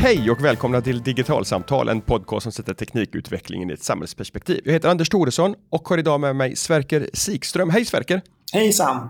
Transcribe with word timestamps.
Hej 0.00 0.30
och 0.30 0.44
välkomna 0.44 0.80
till 0.80 1.02
Digitalsamtal, 1.02 1.88
en 1.88 2.00
podcast 2.00 2.42
som 2.42 2.52
sätter 2.52 2.74
teknikutvecklingen 2.74 3.70
i 3.70 3.72
ett 3.72 3.82
samhällsperspektiv. 3.82 4.60
Jag 4.64 4.72
heter 4.72 4.88
Anders 4.88 5.08
Thoresson 5.08 5.54
och 5.70 5.88
har 5.88 5.98
idag 5.98 6.20
med 6.20 6.36
mig 6.36 6.56
Sverker 6.56 7.10
Sikström. 7.12 7.70
Hej 7.70 7.84
Sverker! 7.84 8.22
Hej 8.52 8.72
Sam! 8.72 9.08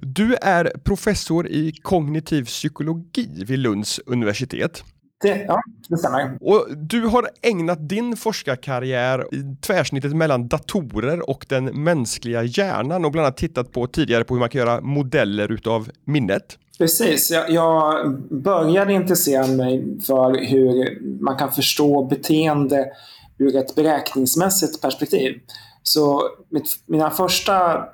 Du 0.00 0.34
är 0.34 0.72
professor 0.84 1.48
i 1.48 1.72
kognitiv 1.82 2.44
psykologi 2.44 3.44
vid 3.46 3.58
Lunds 3.58 4.00
universitet. 4.06 4.84
Det, 5.22 5.44
ja, 5.48 5.62
det 5.88 5.96
stämmer. 5.96 6.38
Och 6.40 6.66
du 6.76 7.06
har 7.06 7.28
ägnat 7.42 7.88
din 7.88 8.16
forskarkarriär 8.16 9.34
i 9.34 9.56
tvärsnittet 9.60 10.16
mellan 10.16 10.48
datorer 10.48 11.30
och 11.30 11.46
den 11.48 11.64
mänskliga 11.64 12.42
hjärnan 12.42 13.04
och 13.04 13.12
bland 13.12 13.26
annat 13.26 13.36
tittat 13.36 13.72
på 13.72 13.86
tidigare 13.86 14.24
på 14.24 14.34
hur 14.34 14.40
man 14.40 14.48
kan 14.48 14.58
göra 14.58 14.80
modeller 14.80 15.52
utav 15.52 15.90
minnet. 16.04 16.58
Precis. 16.80 17.30
Jag, 17.30 17.50
jag 17.50 18.10
började 18.20 18.92
intressera 18.92 19.46
mig 19.46 20.00
för 20.06 20.46
hur 20.46 20.98
man 21.22 21.36
kan 21.36 21.52
förstå 21.52 22.04
beteende 22.04 22.92
ur 23.38 23.56
ett 23.56 23.74
beräkningsmässigt 23.74 24.80
perspektiv. 24.80 25.40
Så 25.82 26.22
mitt, 26.48 26.78
mina 26.86 27.10
första 27.10 27.84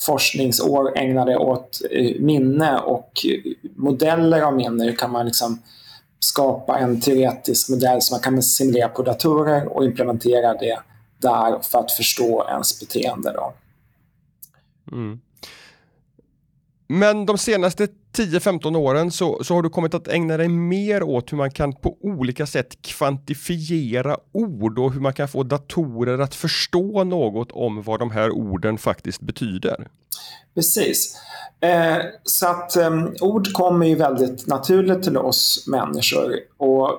forskningsår 0.00 0.98
ägnade 0.98 1.36
åt 1.36 1.80
eh, 1.90 2.20
minne 2.20 2.78
och 2.78 3.10
modeller 3.76 4.42
av 4.42 4.56
minne. 4.56 4.84
Hur 4.84 4.96
kan 4.96 5.10
man 5.10 5.26
liksom 5.26 5.62
skapa 6.18 6.78
en 6.78 7.00
teoretisk 7.00 7.68
modell 7.68 8.02
som 8.02 8.14
man 8.14 8.22
kan 8.22 8.42
simulera 8.42 8.88
på 8.88 9.02
datorer 9.02 9.76
och 9.76 9.84
implementera 9.84 10.54
det 10.54 10.78
där 11.18 11.58
för 11.62 11.78
att 11.78 11.92
förstå 11.92 12.46
ens 12.48 12.80
beteende. 12.80 13.32
Då. 13.32 13.54
Mm. 14.92 15.20
Men 16.86 17.26
de 17.26 17.38
senaste 17.38 17.88
10-15 18.16 18.76
åren 18.76 19.10
så, 19.10 19.44
så 19.44 19.54
har 19.54 19.62
du 19.62 19.70
kommit 19.70 19.94
att 19.94 20.08
ägna 20.08 20.36
dig 20.36 20.48
mer 20.48 21.02
åt 21.02 21.32
hur 21.32 21.36
man 21.36 21.50
kan 21.50 21.72
på 21.72 21.96
olika 22.00 22.46
sätt 22.46 22.82
kvantifiera 22.82 24.16
ord 24.32 24.78
och 24.78 24.92
hur 24.92 25.00
man 25.00 25.12
kan 25.12 25.28
få 25.28 25.42
datorer 25.42 26.18
att 26.18 26.34
förstå 26.34 27.04
något 27.04 27.52
om 27.52 27.82
vad 27.82 27.98
de 27.98 28.10
här 28.10 28.30
orden 28.30 28.78
faktiskt 28.78 29.20
betyder. 29.20 29.88
Precis. 30.54 31.16
Eh, 31.60 31.96
så 32.22 32.46
att 32.46 32.76
eh, 32.76 32.90
ord 33.20 33.52
kommer 33.52 33.86
ju 33.86 33.94
väldigt 33.94 34.46
naturligt 34.46 35.02
till 35.02 35.16
oss 35.16 35.64
människor 35.66 36.34
och 36.56 36.98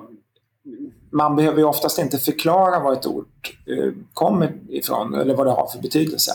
man 1.10 1.36
behöver 1.36 1.58
ju 1.58 1.64
oftast 1.64 1.98
inte 1.98 2.18
förklara 2.18 2.80
vad 2.80 2.92
ett 2.92 3.06
ord 3.06 3.26
eh, 3.66 3.92
kommer 4.14 4.52
ifrån 4.68 5.14
eller 5.14 5.34
vad 5.34 5.46
det 5.46 5.50
har 5.50 5.66
för 5.66 5.78
betydelse. 5.78 6.32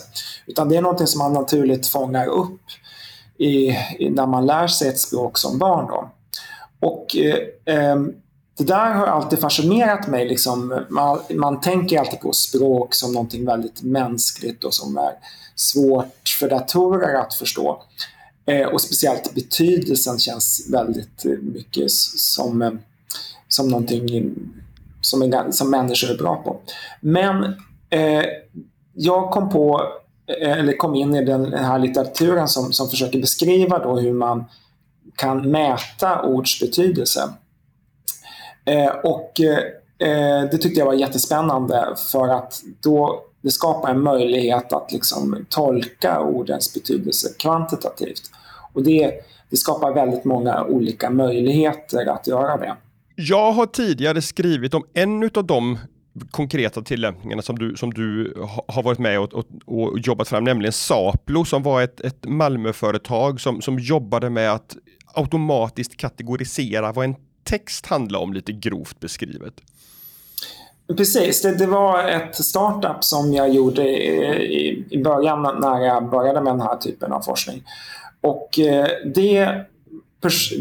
Utan 0.48 0.70
det 0.70 0.78
är 0.78 0.82
någonting 0.82 1.08
som 1.08 1.20
man 1.20 1.34
naturligt 1.34 1.88
fångar 1.88 2.28
upp 2.28 2.62
i, 3.42 3.78
i, 4.00 4.10
när 4.10 4.28
man 4.28 4.46
lär 4.46 4.68
sig 4.68 4.90
ett 4.90 5.00
språk 5.00 5.38
som 5.38 5.58
barn. 5.58 5.88
Då. 5.88 6.10
Och 6.80 7.16
eh, 7.16 7.76
eh, 7.76 7.96
det 8.58 8.64
där 8.64 8.94
har 8.94 9.08
alltid 9.08 9.40
fascinerat 9.40 10.08
mig. 10.08 10.28
Liksom, 10.28 10.86
man, 10.90 11.20
man 11.30 11.62
tänker 11.62 12.00
alltid 12.00 12.20
på 12.20 12.34
språk 12.34 12.96
som 12.96 13.14
någonting 13.14 13.46
väldigt 13.46 13.84
mänskligt 13.84 14.64
och 14.64 14.74
som 14.74 14.98
är 14.98 15.12
svårt 15.56 16.30
för 16.40 16.50
datorer 16.50 17.16
att 17.16 17.34
förstå. 17.34 17.84
Eh, 18.46 18.68
och 18.68 18.82
speciellt 18.82 19.34
betydelsen 19.36 20.20
känns 20.20 20.68
väldigt 20.70 21.26
mycket 21.42 21.92
som, 21.92 22.62
eh, 22.62 22.72
som 23.48 23.70
någonting 23.70 24.36
som, 25.02 25.46
som 25.52 25.70
människor 25.70 26.12
är 26.12 26.18
bra 26.18 26.36
på. 26.36 26.60
Men 27.00 27.44
eh, 27.90 28.24
jag 28.94 29.32
kom 29.32 29.50
på 29.50 29.82
Eh, 30.28 30.52
eller 30.52 30.78
kom 30.78 30.96
in 30.96 31.16
i 31.16 31.26
den 31.26 31.54
här 31.54 31.80
litteraturen 31.80 32.48
som, 32.48 32.74
som 32.74 32.90
försöker 32.90 33.20
beskriva 33.20 33.80
då 33.80 34.00
hur 34.00 34.14
man 34.14 34.46
kan 35.16 35.52
mäta 35.52 36.22
ords 36.22 36.60
betydelse. 36.60 37.34
Eh, 38.66 38.90
och 39.04 39.42
eh, 39.42 40.50
det 40.52 40.58
tyckte 40.58 40.80
jag 40.80 40.86
var 40.86 40.94
jättespännande 40.94 41.96
för 42.12 42.28
att 42.28 42.62
då 42.80 43.24
det 43.42 43.52
skapar 43.52 43.90
en 43.90 44.02
möjlighet 44.02 44.74
att 44.74 44.92
liksom 44.92 45.46
tolka 45.50 46.20
ordens 46.20 46.74
betydelse 46.74 47.34
kvantitativt. 47.40 48.22
Och 48.74 48.84
det, 48.84 49.14
det 49.50 49.58
skapar 49.58 49.94
väldigt 49.94 50.26
många 50.26 50.64
olika 50.64 51.10
möjligheter 51.10 52.10
att 52.10 52.28
göra 52.28 52.58
det. 52.58 52.76
Jag 53.16 53.52
har 53.52 53.66
tidigare 53.66 54.22
skrivit 54.22 54.74
om 54.74 54.84
en 54.94 55.30
av 55.36 55.46
de 55.46 55.80
konkreta 56.32 56.82
tillämpningarna 56.82 57.42
som 57.42 57.60
du, 57.60 57.76
som 57.76 57.94
du 57.94 58.34
har 58.68 58.84
varit 58.84 59.00
med 59.00 59.20
och, 59.20 59.34
och, 59.34 59.46
och 59.66 60.00
jobbat 60.00 60.28
fram, 60.28 60.44
nämligen 60.44 60.74
Saplo 60.74 61.46
som 61.46 61.64
var 61.64 61.82
ett, 61.82 62.00
ett 62.00 62.26
Malmöföretag 62.26 63.42
som, 63.42 63.62
som 63.62 63.80
jobbade 63.80 64.30
med 64.30 64.52
att 64.52 64.78
automatiskt 65.14 65.98
kategorisera 65.98 66.92
vad 66.92 67.06
en 67.06 67.16
text 67.44 67.86
handlar 67.86 68.20
om, 68.20 68.34
lite 68.34 68.52
grovt 68.52 69.00
beskrivet. 69.00 69.54
Precis, 70.98 71.42
det, 71.42 71.56
det, 71.56 71.66
var 71.66 72.04
ett 72.04 72.36
startup 72.36 73.04
som 73.04 73.34
jag 73.34 73.50
gjorde 73.50 73.90
i, 73.90 74.86
i 74.90 75.04
början 75.04 75.42
när 75.62 75.80
jag 75.80 76.10
började 76.10 76.42
med 76.42 76.54
den 76.54 76.62
här 76.62 76.78
typen 76.78 77.12
av 77.12 77.22
forskning. 77.22 77.64
Och 78.22 78.60
eh, 78.60 78.88
det 79.16 79.66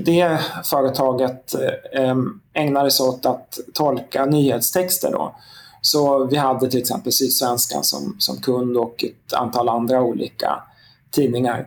det 0.05 0.41
företaget 0.65 1.55
eh, 1.93 2.17
ägnade 2.53 2.91
sig 2.91 3.07
åt 3.07 3.27
att 3.27 3.59
tolka 3.75 4.25
nyhetstexter. 4.25 5.13
Då. 5.13 5.35
Så 5.81 6.25
vi 6.25 6.37
hade 6.37 6.71
till 6.71 6.81
exempel 6.81 7.13
Sydsvenskan 7.13 7.85
som, 7.85 8.17
som 8.19 8.37
kund 8.37 8.77
och 8.77 9.05
ett 9.05 9.33
antal 9.33 9.69
andra 9.69 10.03
olika 10.03 10.63
tidningar. 11.11 11.67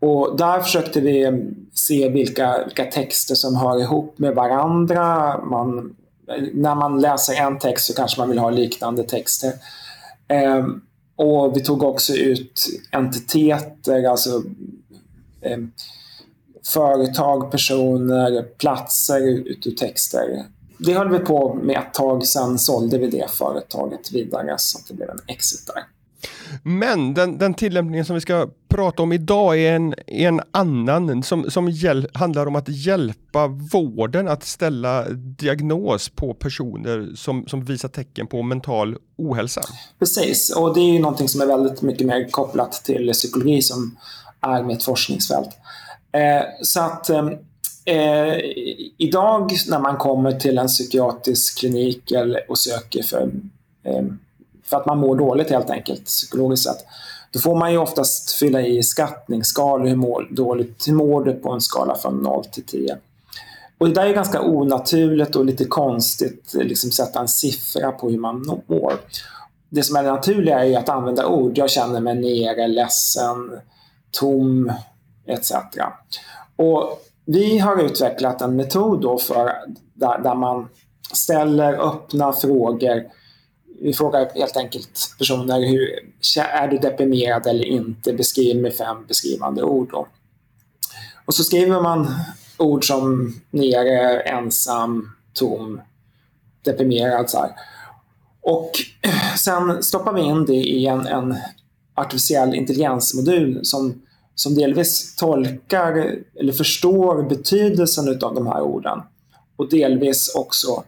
Och 0.00 0.36
där 0.36 0.60
försökte 0.60 1.00
vi 1.00 1.44
se 1.72 2.08
vilka, 2.08 2.64
vilka 2.64 2.84
texter 2.84 3.34
som 3.34 3.56
hör 3.56 3.80
ihop 3.80 4.18
med 4.18 4.34
varandra. 4.34 5.38
Man, 5.44 5.96
när 6.52 6.74
man 6.74 7.00
läser 7.00 7.34
en 7.34 7.58
text 7.58 7.86
så 7.86 7.94
kanske 7.94 8.20
man 8.20 8.28
vill 8.28 8.38
ha 8.38 8.50
liknande 8.50 9.02
texter. 9.02 9.52
Eh, 10.28 10.66
och 11.16 11.56
vi 11.56 11.60
tog 11.60 11.82
också 11.82 12.14
ut 12.14 12.66
entiteter, 12.90 14.04
alltså 14.04 14.42
eh, 15.40 15.58
företag, 16.66 17.50
personer, 17.50 18.42
platser 18.42 19.28
ut 19.28 19.66
ur 19.66 19.70
texter. 19.70 20.44
Det 20.78 20.94
höll 20.94 21.10
vi 21.10 21.18
på 21.18 21.54
med 21.54 21.78
ett 21.78 21.94
tag, 21.94 22.26
sen 22.26 22.58
sålde 22.58 22.98
vi 22.98 23.10
det 23.10 23.30
företaget 23.30 24.12
vidare 24.12 24.54
så 24.58 24.78
att 24.78 24.88
det 24.88 24.94
blev 24.94 25.10
en 25.10 25.20
exit 25.26 25.66
där. 25.66 25.82
Men 26.62 27.14
den, 27.14 27.38
den 27.38 27.54
tillämpningen 27.54 28.04
som 28.04 28.14
vi 28.14 28.20
ska 28.20 28.48
prata 28.68 29.02
om 29.02 29.12
idag 29.12 29.58
är 29.58 29.72
en, 29.72 29.94
en 30.06 30.40
annan 30.50 31.22
som, 31.22 31.50
som 31.50 31.68
hjäl, 31.68 32.08
handlar 32.14 32.46
om 32.46 32.56
att 32.56 32.68
hjälpa 32.68 33.46
vården 33.46 34.28
att 34.28 34.44
ställa 34.44 35.08
diagnos 35.10 36.08
på 36.08 36.34
personer 36.34 37.10
som, 37.16 37.46
som 37.46 37.64
visar 37.64 37.88
tecken 37.88 38.26
på 38.26 38.42
mental 38.42 38.96
ohälsa. 39.16 39.60
Precis, 39.98 40.56
och 40.56 40.74
det 40.74 40.80
är 40.80 40.92
ju 40.92 40.98
någonting 40.98 41.28
som 41.28 41.40
är 41.40 41.46
väldigt 41.46 41.82
mycket 41.82 42.06
mer 42.06 42.28
kopplat 42.30 42.72
till 42.72 43.10
psykologi 43.12 43.62
som 43.62 43.96
är 44.40 44.62
mitt 44.62 44.84
forskningsfält. 44.84 45.50
Eh, 46.12 46.42
så 46.62 46.80
att 46.80 47.10
eh, 47.10 47.28
eh, 47.84 48.38
idag 48.98 49.52
när 49.68 49.78
man 49.78 49.96
kommer 49.96 50.32
till 50.32 50.58
en 50.58 50.66
psykiatrisk 50.66 51.58
klinik 51.58 52.12
eller, 52.12 52.50
och 52.50 52.58
söker 52.58 53.02
för, 53.02 53.30
eh, 53.84 54.04
för 54.64 54.76
att 54.76 54.86
man 54.86 54.98
mår 54.98 55.16
dåligt 55.16 55.50
helt 55.50 55.70
enkelt, 55.70 56.04
psykologiskt 56.04 56.64
sett, 56.64 56.84
då 57.32 57.40
får 57.40 57.56
man 57.56 57.72
ju 57.72 57.78
oftast 57.78 58.32
fylla 58.32 58.60
i 58.60 58.82
skattningsskalor. 58.82 59.86
Hur 59.86 59.96
mår, 59.96 60.28
dåligt, 60.30 60.88
hur 60.88 60.94
mår 60.94 61.24
du 61.24 61.32
på 61.32 61.52
en 61.52 61.60
skala 61.60 61.94
från 61.94 62.22
0 62.22 62.44
till 62.44 62.64
10? 62.64 62.96
Och 63.78 63.88
det 63.88 63.94
där 63.94 64.06
är 64.06 64.14
ganska 64.14 64.42
onaturligt 64.42 65.36
och 65.36 65.44
lite 65.44 65.64
konstigt, 65.64 66.54
liksom 66.54 66.90
sätta 66.90 67.20
en 67.20 67.28
siffra 67.28 67.92
på 67.92 68.10
hur 68.10 68.18
man 68.18 68.62
mår. 68.66 68.92
Det 69.68 69.82
som 69.82 69.96
är 69.96 70.02
det 70.02 70.10
naturliga 70.10 70.64
är 70.64 70.78
att 70.78 70.88
använda 70.88 71.26
ord. 71.26 71.58
Jag 71.58 71.70
känner 71.70 72.00
mig 72.00 72.14
nere, 72.14 72.66
ledsen, 72.66 73.50
tom, 74.10 74.72
etc. 75.28 75.52
Och 76.56 77.02
vi 77.24 77.58
har 77.58 77.82
utvecklat 77.82 78.42
en 78.42 78.56
metod 78.56 79.00
då 79.00 79.18
för, 79.18 79.52
där, 79.94 80.18
där 80.18 80.34
man 80.34 80.68
ställer 81.12 81.88
öppna 81.88 82.32
frågor. 82.32 83.04
Vi 83.80 83.92
frågar 83.92 84.30
helt 84.34 84.56
enkelt 84.56 85.14
personer, 85.18 85.60
hur, 85.60 85.88
är 86.38 86.68
du 86.68 86.78
deprimerad 86.78 87.46
eller 87.46 87.64
inte? 87.64 88.12
Beskriv 88.12 88.62
med 88.62 88.74
fem 88.74 89.06
beskrivande 89.06 89.62
ord. 89.62 89.90
Då. 89.90 90.08
Och 91.24 91.34
så 91.34 91.44
skriver 91.44 91.80
man 91.80 92.14
ord 92.56 92.86
som 92.86 93.34
nere, 93.50 94.20
ensam, 94.20 95.10
tom, 95.32 95.80
deprimerad. 96.62 97.30
Så 97.30 97.38
här. 97.38 97.50
Och 98.40 98.70
sen 99.38 99.82
stoppar 99.82 100.12
vi 100.12 100.20
in 100.20 100.46
det 100.46 100.52
i 100.54 100.86
en, 100.86 101.06
en 101.06 101.36
artificiell 101.94 102.54
intelligensmodul 102.54 103.60
som 103.62 104.02
som 104.38 104.54
delvis 104.54 105.14
tolkar 105.16 106.14
eller 106.40 106.52
förstår 106.52 107.22
betydelsen 107.22 108.08
av 108.08 108.34
de 108.34 108.46
här 108.46 108.60
orden 108.60 109.02
och 109.56 109.70
delvis 109.70 110.34
också 110.34 110.84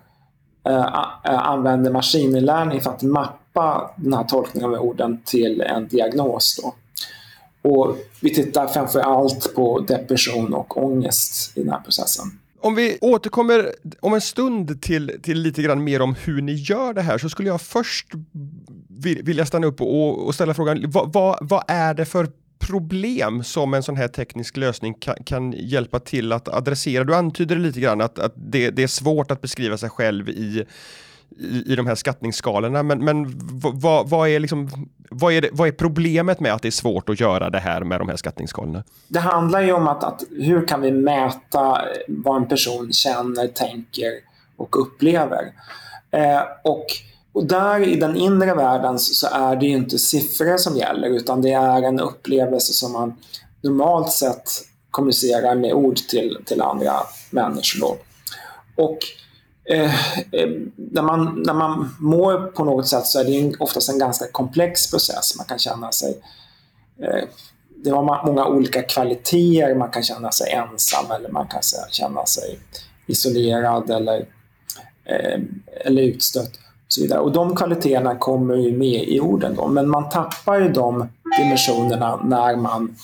eh, 0.67 0.87
eh 1.25 1.49
använder 1.49 1.91
maskininlärning 1.91 2.81
för 2.81 2.91
att 2.91 3.03
mappa 3.03 3.91
den 3.97 4.13
här 4.13 4.25
tolkningen 4.25 4.75
av 4.75 4.81
orden 4.81 5.21
till 5.25 5.61
en 5.61 5.89
diagnos. 5.89 6.61
Då. 6.63 6.75
Och 7.71 7.97
vi 8.21 8.35
tittar 8.35 8.67
framför 8.67 9.01
allt 9.01 9.55
på 9.55 9.81
depression 9.81 10.55
och 10.55 10.85
ångest 10.85 11.57
i 11.57 11.61
den 11.61 11.71
här 11.71 11.81
processen. 11.81 12.27
Om 12.61 12.75
vi 12.75 12.99
återkommer 13.01 13.75
om 14.01 14.15
en 14.15 14.21
stund 14.21 14.83
till, 14.83 15.21
till 15.23 15.43
lite 15.43 15.63
grann 15.63 15.85
mer 15.85 16.03
om 16.03 16.15
hur 16.15 16.43
ni 16.43 16.53
gör 16.53 16.95
det 16.95 17.03
här 17.03 17.19
så 17.19 17.29
skulle 17.29 17.49
jag 17.49 17.61
först 17.61 18.07
vilja 19.23 19.47
stanna 19.47 19.67
upp 19.67 19.81
och, 19.81 20.27
och 20.27 20.35
ställa 20.35 20.55
frågan 20.55 20.91
vad, 20.91 21.13
vad, 21.13 21.39
vad, 21.41 21.65
är 21.69 21.95
det 21.95 22.05
för 22.05 22.29
problem 22.61 23.45
som 23.45 23.75
en 23.75 23.83
sån 23.83 23.97
här 23.97 24.09
teknisk 24.09 24.57
lösning 24.57 24.95
kan, 24.95 25.17
kan 25.25 25.53
hjälpa 25.53 25.99
till 25.99 26.33
att 26.33 26.49
adressera? 26.49 27.05
Du 27.05 27.15
antyder 27.15 27.57
lite 27.57 27.81
grann 27.81 28.01
att, 28.01 28.19
att 28.19 28.33
det, 28.37 28.71
det 28.71 28.83
är 28.83 28.87
svårt 28.87 29.31
att 29.31 29.41
beskriva 29.41 29.79
sig 29.79 29.91
själv 29.91 30.29
i 30.29 30.65
i, 31.39 31.73
i 31.73 31.77
de 31.77 31.87
här 31.87 31.95
skattningsskalorna. 31.95 32.83
Men, 32.83 33.05
men 33.05 33.33
vad, 33.63 34.09
vad, 34.09 34.29
är 34.29 34.41
liksom, 34.41 34.69
vad, 35.11 35.33
är 35.33 35.41
det, 35.41 35.49
vad 35.53 35.69
är 35.69 35.73
problemet 35.73 36.41
med 36.41 36.55
att 36.55 36.63
det 36.63 36.69
är 36.69 36.73
svårt 36.73 37.09
att 37.09 37.21
göra 37.21 37.51
det 37.51 37.59
här 37.59 37.85
med 37.85 38.01
de 38.01 38.09
här 38.09 38.17
skattningsskalorna? 38.17 38.85
Det 39.09 39.21
handlar 39.21 39.61
ju 39.61 39.73
om 39.73 39.89
att, 39.89 40.05
att 40.05 40.23
hur 40.31 40.67
kan 40.67 40.81
vi 40.81 40.93
mäta 40.93 41.83
vad 42.09 42.37
en 42.37 42.49
person 42.49 42.93
känner, 42.93 43.47
tänker 43.47 44.13
och 44.57 44.81
upplever. 44.81 45.53
Eh, 46.11 46.41
och, 46.65 46.87
och 47.33 47.45
där 47.47 47.89
i 47.89 47.97
den 47.97 48.17
inre 48.17 48.55
världen 48.55 48.99
så 48.99 49.27
är 49.27 49.57
det 49.57 49.67
ju 49.67 49.77
inte 49.77 49.99
siffror 49.99 50.57
som 50.57 50.77
gäller 50.77 51.09
utan 51.09 51.43
det 51.43 51.53
är 51.53 51.83
en 51.83 52.01
upplevelse 52.01 52.73
som 52.73 52.93
man 52.93 53.15
normalt 53.63 54.13
sett 54.13 54.51
kommunicerar 54.91 55.55
med 55.55 55.73
ord 55.73 55.97
till, 55.97 56.39
till 56.47 56.63
andra 56.63 56.93
människor. 57.31 57.81
Då. 57.81 57.97
Och 58.85 58.99
Eh, 59.71 59.95
eh 60.33 60.49
när, 60.77 61.03
man, 61.03 61.43
när 61.47 61.55
man 61.55 61.97
mår 61.99 62.47
på 62.47 62.65
något 62.65 62.89
sätt 62.89 63.07
så 63.07 63.21
är 63.21 63.25
det 63.25 63.57
oftast 63.59 63.89
en 63.89 63.99
ganska 63.99 64.27
komplex 64.33 64.91
process. 64.91 65.37
Man 65.37 65.47
kan 65.47 65.59
känna 65.59 65.93
sig... 65.93 66.21
Eh, 67.03 67.29
det 67.85 67.91
har 67.91 68.27
många 68.27 68.47
olika 68.47 68.83
kvaliteter. 68.83 69.75
Man 69.75 69.91
kan 69.91 70.03
känna 70.03 70.33
sig 70.33 70.53
ensam 70.53 71.11
eller 71.11 71.29
man 71.29 71.47
kan 71.49 71.61
känna 71.91 72.27
sig 72.27 72.59
isolerad 73.07 73.91
eller, 73.91 74.19
eh, 75.05 75.41
eller 75.85 76.03
utstött. 76.03 76.51
Och, 76.91 76.95
så 76.95 77.03
vidare. 77.03 77.21
och 77.21 77.33
de 77.33 77.57
kvaliteterna 77.57 78.17
kommer 78.17 78.57
ju 78.57 78.79
med 78.79 79.09
i 79.09 79.21
orden. 79.21 79.55
Då. 79.57 79.69
Men 79.69 79.89
man 79.89 80.09
tappar 80.09 80.61
ju 80.61 80.69
de 80.69 81.09
dimensionerna 81.39 82.21
när 82.25 82.57
man 82.57 82.97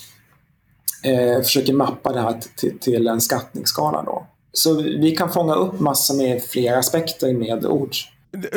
eh, 1.02 1.42
försöker 1.42 1.72
mappa 1.72 2.12
det 2.12 2.20
här 2.20 2.40
till, 2.56 2.78
till 2.78 3.08
en 3.08 3.20
skattningsskala. 3.20 4.02
Då. 4.02 4.26
Så 4.52 4.74
vi 4.74 5.16
kan 5.16 5.30
fånga 5.30 5.54
upp 5.54 5.80
massor 5.80 6.14
med 6.14 6.42
fler 6.42 6.76
aspekter 6.76 7.32
med 7.32 7.66
ord. 7.66 7.96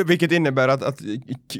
Vilket 0.06 0.32
innebär 0.32 0.68
att, 0.68 0.84
att 0.84 1.02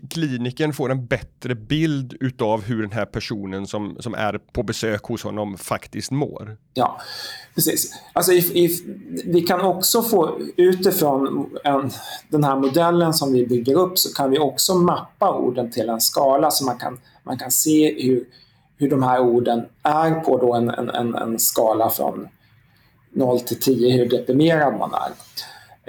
kliniken 0.10 0.74
får 0.74 0.92
en 0.92 1.06
bättre 1.06 1.56
bild 1.56 2.18
utav 2.20 2.64
hur 2.64 2.82
den 2.82 2.92
här 2.92 3.06
personen 3.06 3.68
som, 3.68 3.98
som 4.00 4.14
är 4.14 4.38
på 4.38 4.64
besök 4.64 5.04
hos 5.04 5.24
honom 5.24 5.58
faktiskt 5.58 6.12
mår. 6.12 6.58
Ja, 6.74 7.02
precis. 7.56 7.94
Alltså 8.14 8.32
if, 8.32 8.52
if, 8.52 8.82
vi 9.26 9.42
kan 9.42 9.62
också 9.62 10.02
få 10.02 10.40
utifrån 10.56 11.50
en, 11.64 11.92
den 12.30 12.44
här 12.44 12.56
modellen 12.56 13.14
som 13.14 13.34
vi 13.34 13.48
bygger 13.48 13.76
upp 13.76 14.00
så 14.00 14.14
kan 14.14 14.32
vi 14.32 14.40
också 14.40 14.76
mappa 14.76 15.34
orden 15.34 15.72
till 15.72 15.90
en 15.90 16.02
skala 16.02 16.52
så 16.52 16.66
man 16.66 16.78
kan, 16.78 17.00
man 17.24 17.38
kan 17.38 17.52
se 17.52 18.04
hur, 18.04 18.26
hur 18.78 18.90
de 18.90 19.04
här 19.04 19.20
orden 19.20 19.66
är 19.84 20.12
på 20.12 20.38
då 20.38 20.54
en, 20.54 20.70
en, 20.70 21.16
en 21.16 21.40
skala 21.40 21.90
från 21.90 22.28
0 23.12 23.40
till 23.40 23.60
10 23.60 23.98
hur 23.98 24.10
deprimerad 24.10 24.78
man 24.78 24.94
är. 24.94 25.12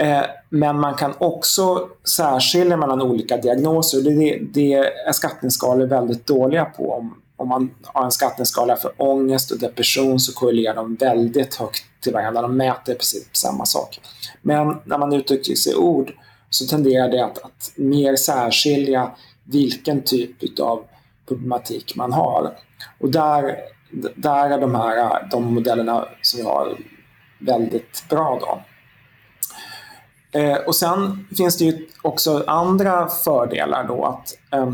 Eh, 0.01 0.23
men 0.49 0.81
man 0.81 0.95
kan 0.95 1.15
också 1.19 1.89
särskilja 2.05 2.77
mellan 2.77 3.03
olika 3.03 3.37
diagnoser. 3.37 4.01
Det, 4.03 4.39
det 4.41 4.75
är 4.75 5.13
skattningsskalor 5.13 5.87
väldigt 5.87 6.27
dåliga 6.27 6.65
på. 6.65 6.93
Om, 6.93 7.23
om 7.37 7.49
man 7.49 7.71
har 7.83 8.05
en 8.05 8.11
skattningsskala 8.11 8.77
för 8.77 8.93
ångest 8.97 9.51
och 9.51 9.59
depression 9.59 10.21
så 10.21 10.33
korrelerar 10.33 10.75
de 10.75 10.95
väldigt 10.95 11.55
högt 11.55 11.85
till 12.01 12.13
varandra. 12.13 12.43
De 12.43 12.57
mäter 12.57 12.95
precis 12.95 13.29
samma 13.33 13.67
sak. 13.67 14.01
Men 14.43 14.77
när 14.85 14.99
man 14.99 15.13
uttrycker 15.13 15.55
sig 15.55 15.73
i 15.73 15.77
ord 15.77 16.13
så 16.51 16.67
tenderar 16.67 17.09
det 17.09 17.25
att, 17.25 17.39
att 17.39 17.73
mer 17.75 18.17
särskilja 18.17 19.11
vilken 19.45 20.03
typ 20.03 20.61
av 20.61 20.85
problematik 21.29 21.97
man 21.97 22.13
har. 22.13 22.53
Och 23.01 23.11
där, 23.11 23.57
där 24.17 24.51
är 24.51 24.61
de 24.61 24.75
här 24.75 25.29
de 25.31 25.55
modellerna 25.55 26.09
som 26.23 26.39
vi 26.39 26.47
har 26.47 26.79
väldigt 27.39 28.05
bra. 28.09 28.39
Då. 28.41 28.61
Eh, 30.33 30.57
och 30.57 30.77
sen 30.77 31.27
finns 31.37 31.59
det 31.59 31.65
ju 31.65 31.87
också 32.03 32.45
andra 32.47 33.09
fördelar 33.09 33.89
då 33.89 34.05
att 34.05 34.39
eh, 34.53 34.73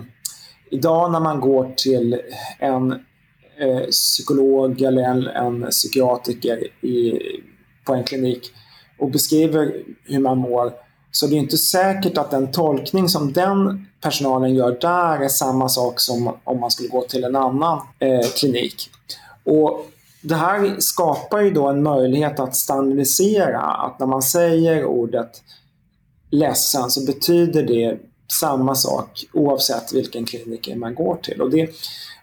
idag 0.70 1.12
när 1.12 1.20
man 1.20 1.40
går 1.40 1.72
till 1.76 2.20
en 2.58 2.92
eh, 3.58 3.86
psykolog 3.90 4.82
eller 4.82 5.02
en, 5.02 5.26
en 5.26 5.70
psykiatriker 5.70 6.84
i, 6.84 7.20
på 7.84 7.94
en 7.94 8.04
klinik 8.04 8.52
och 8.98 9.10
beskriver 9.10 9.82
hur 10.04 10.18
man 10.18 10.38
mår 10.38 10.72
så 11.16 11.26
det 11.26 11.34
är 11.34 11.38
inte 11.38 11.58
säkert 11.58 12.18
att 12.18 12.30
den 12.30 12.52
tolkning 12.52 13.08
som 13.08 13.32
den 13.32 13.86
personalen 14.00 14.54
gör 14.54 14.78
där 14.80 15.24
är 15.24 15.28
samma 15.28 15.68
sak 15.68 16.00
som 16.00 16.36
om 16.44 16.60
man 16.60 16.70
skulle 16.70 16.88
gå 16.88 17.02
till 17.02 17.24
en 17.24 17.36
annan 17.36 17.80
eh, 17.98 18.26
klinik. 18.38 18.90
Och 19.44 19.86
det 20.28 20.34
här 20.34 20.76
skapar 20.78 21.40
ju 21.40 21.50
då 21.50 21.68
en 21.68 21.82
möjlighet 21.82 22.40
att 22.40 22.56
standardisera 22.56 23.60
att 23.60 23.98
när 23.98 24.06
man 24.06 24.22
säger 24.22 24.84
ordet 24.84 25.42
ledsen 26.30 26.90
så 26.90 27.06
betyder 27.06 27.62
det 27.62 27.98
samma 28.32 28.74
sak 28.74 29.24
oavsett 29.32 29.92
vilken 29.92 30.24
kliniker 30.24 30.76
man 30.76 30.94
går 30.94 31.16
till. 31.22 31.40
Och 31.40 31.50
det, 31.50 31.70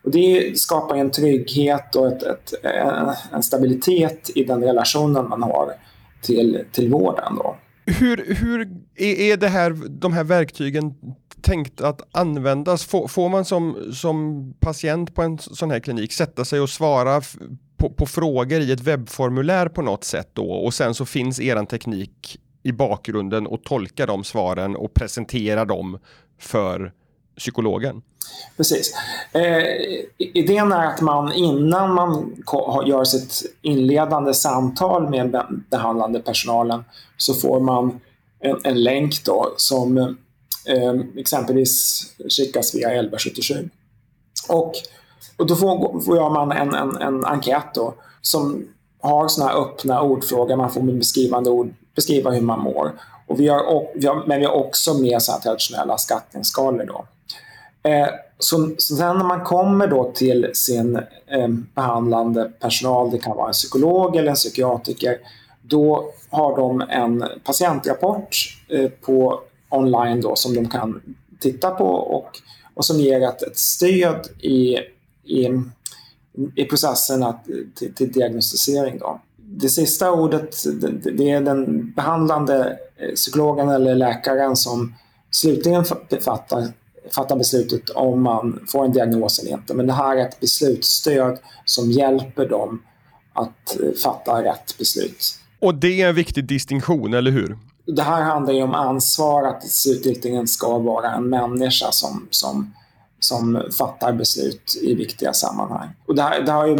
och 0.03 0.11
det 0.11 0.59
skapar 0.59 0.95
en 0.95 1.11
trygghet 1.11 1.95
och 1.95 2.07
ett, 2.07 2.23
ett, 2.23 2.53
eh, 2.63 3.13
en 3.31 3.43
stabilitet 3.43 4.29
i 4.35 4.43
den 4.43 4.63
relationen 4.63 5.29
man 5.29 5.43
har 5.43 5.73
till, 6.21 6.63
till 6.71 6.91
vården. 6.91 7.35
Då. 7.35 7.55
Hur, 7.85 8.35
hur 8.35 8.69
är 8.95 9.37
det 9.37 9.47
här, 9.47 9.77
de 9.89 10.13
här 10.13 10.23
verktygen 10.23 10.93
tänkt 11.41 11.81
att 11.81 12.01
användas? 12.11 12.85
Får, 12.85 13.07
får 13.07 13.29
man 13.29 13.45
som, 13.45 13.93
som 13.93 14.47
patient 14.59 15.15
på 15.15 15.21
en 15.21 15.37
sån 15.37 15.71
här 15.71 15.79
klinik 15.79 16.13
sätta 16.13 16.45
sig 16.45 16.59
och 16.59 16.69
svara 16.69 17.21
på, 17.83 17.89
på, 17.89 18.05
frågor 18.05 18.61
i 18.61 18.71
ett 18.71 18.79
webbformulär 18.79 19.67
på 19.67 19.81
något 19.81 20.03
sätt 20.03 20.29
då 20.33 20.51
och 20.51 20.73
sen 20.73 20.93
så 20.93 21.05
finns 21.05 21.39
eran 21.39 21.65
teknik 21.65 22.39
i 22.63 22.71
bakgrunden 22.71 23.47
och 23.47 23.63
tolkar 23.63 24.07
de 24.07 24.23
svaren 24.23 24.75
och 24.75 24.93
presenterar 24.93 25.65
dem 25.65 25.99
för 26.39 26.93
psykologen. 27.37 28.01
Precis. 28.57 28.93
Eh, 29.31 29.63
idén 30.17 30.71
är 30.71 30.85
att 30.85 31.01
man 31.01 31.33
innan 31.33 31.93
man 31.93 32.35
gör 32.87 33.03
sitt 33.03 33.55
inledande 33.61 34.33
samtal 34.33 35.09
med 35.09 35.37
behandlande 35.71 36.19
personalen 36.19 36.85
så 37.17 37.33
får 37.33 37.59
man 37.59 37.99
en, 38.39 38.59
en 38.63 38.83
länk 38.83 39.25
då 39.25 39.53
som 39.57 39.97
eh, 40.65 40.93
exempelvis 41.17 42.03
skickas 42.37 42.75
via 42.75 42.87
1177. 42.87 43.69
Och 44.49 44.73
och 45.37 45.47
då 45.47 45.55
får, 45.55 46.01
får 46.01 46.15
gör 46.15 46.29
man 46.29 46.51
en, 46.51 46.73
en, 46.73 46.97
en 46.97 47.25
enkät 47.25 47.73
då, 47.73 47.93
som 48.21 48.67
har 49.01 49.27
såna 49.27 49.47
här 49.47 49.61
öppna 49.61 50.01
ordfrågor. 50.01 50.55
Man 50.55 50.71
får 50.71 50.81
med 50.81 50.97
beskrivande 50.97 51.49
ord 51.49 51.73
beskriva 51.95 52.31
hur 52.31 52.41
man 52.41 52.59
mår. 52.59 52.91
Och 53.27 53.39
vi 53.39 53.47
har, 53.47 53.87
vi 53.95 54.07
har, 54.07 54.23
men 54.27 54.39
vi 54.39 54.45
har 54.45 54.53
också 54.53 54.93
med 54.93 55.21
så 55.21 55.31
traditionella 55.43 55.97
skattningsskalor. 55.97 56.85
Då. 56.85 57.05
Eh, 57.89 58.07
så, 58.39 58.69
så 58.77 58.95
sen 58.95 59.17
när 59.17 59.25
man 59.25 59.43
kommer 59.43 59.87
då 59.87 60.11
till 60.11 60.49
sin 60.53 60.95
eh, 61.27 61.47
behandlande 61.75 62.51
personal, 62.59 63.11
det 63.11 63.17
kan 63.17 63.37
vara 63.37 63.47
en 63.47 63.53
psykolog 63.53 64.15
eller 64.15 64.29
en 64.29 64.35
psykiatriker, 64.35 65.17
då 65.61 66.11
har 66.29 66.57
de 66.57 66.81
en 66.81 67.25
patientrapport 67.43 68.37
eh, 68.69 68.89
på 68.89 69.39
online 69.69 70.21
då, 70.21 70.35
som 70.35 70.55
de 70.55 70.69
kan 70.69 71.01
titta 71.39 71.71
på 71.71 71.85
och, 71.85 72.29
och 72.73 72.85
som 72.85 72.99
ger 72.99 73.21
ett, 73.21 73.41
ett 73.41 73.57
stöd 73.57 74.27
i 74.39 74.77
i, 75.23 75.47
i 76.55 76.65
processen 76.65 77.23
att, 77.23 77.45
till, 77.75 77.93
till 77.93 78.11
diagnostisering. 78.11 78.99
Då. 78.99 79.21
Det 79.37 79.69
sista 79.69 80.11
ordet 80.11 80.63
det, 80.81 81.11
det 81.11 81.31
är 81.31 81.41
den 81.41 81.91
behandlande 81.91 82.79
eh, 82.97 83.13
psykologen 83.15 83.69
eller 83.69 83.95
läkaren 83.95 84.55
som 84.55 84.95
slutligen 85.31 85.85
fattar, 86.21 86.67
fattar 87.11 87.35
beslutet 87.35 87.89
om 87.89 88.21
man 88.21 88.59
får 88.67 88.85
en 88.85 88.91
diagnos 88.91 89.39
eller 89.39 89.51
inte. 89.51 89.73
Men 89.73 89.87
det 89.87 89.93
här 89.93 90.17
är 90.17 90.21
ett 90.27 90.39
beslutsstöd 90.39 91.39
som 91.65 91.91
hjälper 91.91 92.49
dem 92.49 92.81
att 93.33 93.79
eh, 93.79 93.91
fatta 94.03 94.43
rätt 94.43 94.77
beslut. 94.77 95.39
Och 95.59 95.75
det 95.75 96.01
är 96.01 96.09
en 96.09 96.15
viktig 96.15 96.45
distinktion, 96.45 97.13
eller 97.13 97.31
hur? 97.31 97.57
Det 97.85 98.01
här 98.01 98.21
handlar 98.21 98.53
ju 98.53 98.63
om 98.63 98.73
ansvar, 98.73 99.43
att 99.43 99.61
det 99.61 99.67
slutligen 99.67 100.47
ska 100.47 100.77
vara 100.77 101.11
en 101.11 101.29
människa 101.29 101.91
som, 101.91 102.27
som 102.29 102.73
som 103.23 103.63
fattar 103.77 104.13
beslut 104.13 104.77
i 104.81 104.93
viktiga 104.95 105.33
sammanhang. 105.33 105.89
Och 106.05 106.15
det, 106.15 106.21
här, 106.21 106.41
det, 106.41 106.51
har, 106.51 106.67
ju, 106.67 106.75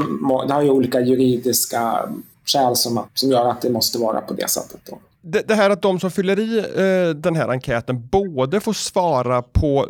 det 0.48 0.54
har 0.54 0.62
ju 0.62 0.70
olika 0.70 1.02
juridiska 1.02 2.10
skäl 2.46 2.76
som, 2.76 3.06
som 3.14 3.30
gör 3.30 3.50
att 3.50 3.62
det 3.62 3.70
måste 3.70 3.98
vara 3.98 4.22
på 4.22 4.34
det 4.34 4.50
sättet. 4.50 4.80
Då. 4.90 5.00
Det, 5.22 5.48
det 5.48 5.56
här 5.56 5.70
att 5.70 5.82
de 5.82 6.00
som 6.00 6.12
fyller 6.12 6.40
i 6.40 6.58
eh, 6.58 7.16
den 7.16 7.36
här 7.36 7.50
enkäten 7.50 8.08
både 8.08 8.60
får 8.60 8.74
svara 8.74 9.42
på 9.42 9.88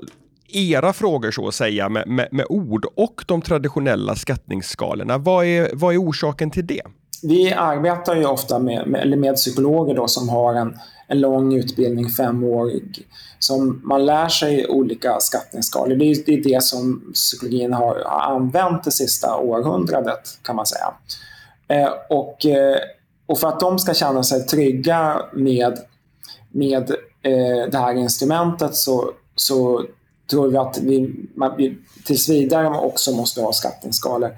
era 0.47 0.93
frågor 0.93 1.31
så 1.31 1.47
att 1.47 1.55
säga 1.55 1.89
med, 1.89 2.07
med, 2.07 2.27
med 2.31 2.45
ord 2.49 2.85
och 2.95 3.23
de 3.27 3.41
traditionella 3.41 4.15
skattningsskalorna. 4.15 5.17
Vad 5.17 5.45
är, 5.45 5.69
vad 5.73 5.93
är 5.93 6.01
orsaken 6.01 6.51
till 6.51 6.67
det? 6.67 6.81
Vi 7.23 7.53
arbetar 7.53 8.15
ju 8.15 8.25
ofta 8.25 8.59
med, 8.59 8.87
med, 8.87 9.17
med 9.17 9.35
psykologer 9.35 9.95
då 9.95 10.07
som 10.07 10.29
har 10.29 10.53
en, 10.53 10.79
en 11.07 11.19
lång 11.19 11.53
utbildning, 11.53 12.09
femårig, 12.09 13.07
som 13.39 13.81
man 13.83 14.05
lär 14.05 14.27
sig 14.27 14.67
olika 14.67 15.19
skattningsskalor. 15.19 15.95
Det 15.95 16.05
är, 16.05 16.23
det 16.25 16.33
är 16.33 16.43
det 16.43 16.63
som 16.63 17.11
psykologin 17.13 17.73
har, 17.73 18.03
har 18.05 18.35
använt 18.35 18.83
det 18.83 18.91
sista 18.91 19.37
århundradet 19.37 20.39
kan 20.41 20.55
man 20.55 20.65
säga. 20.65 20.93
Eh, 21.67 21.89
och, 22.09 22.45
eh, 22.45 22.77
och 23.25 23.39
för 23.39 23.47
att 23.47 23.59
de 23.59 23.79
ska 23.79 23.93
känna 23.93 24.23
sig 24.23 24.45
trygga 24.45 25.21
med, 25.33 25.79
med 26.51 26.91
eh, 27.21 27.69
det 27.71 27.77
här 27.77 27.93
instrumentet 27.93 28.75
så, 28.75 29.11
så 29.35 29.85
tror 30.29 30.47
vi 30.47 30.57
att 30.57 30.77
vi, 30.77 31.15
man, 31.35 31.53
vi 31.57 31.77
tills 32.05 32.29
vidare 32.29 32.67
också 32.69 33.11
måste 33.11 33.41
ha 33.41 33.53
skattningsskalor. 33.53 34.31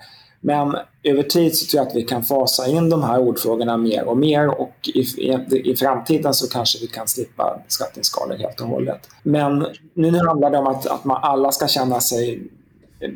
Men 0.45 0.75
över 1.03 1.23
tid 1.23 1.57
så 1.57 1.65
tror 1.65 1.79
jag 1.81 1.87
att 1.87 1.95
vi 1.95 2.03
kan 2.03 2.23
fasa 2.23 2.67
in 2.67 2.89
de 2.89 3.03
här 3.03 3.19
ordfrågorna 3.19 3.77
mer 3.77 4.03
och 4.03 4.17
mer 4.17 4.61
och 4.61 4.89
i, 4.93 4.99
i, 4.99 5.71
i 5.71 5.75
framtiden 5.75 6.33
så 6.33 6.49
kanske 6.49 6.79
vi 6.81 6.87
kan 6.87 7.07
slippa 7.07 7.59
skatteskalor 7.67 8.35
helt 8.35 8.61
och 8.61 8.67
hållet. 8.67 9.09
Men 9.23 9.65
nu 9.93 10.17
handlar 10.27 10.49
det 10.49 10.57
om 10.57 10.67
att, 10.67 10.87
att 10.87 11.05
man 11.05 11.19
alla 11.21 11.51
ska 11.51 11.67
känna 11.67 12.01
sig 12.01 12.43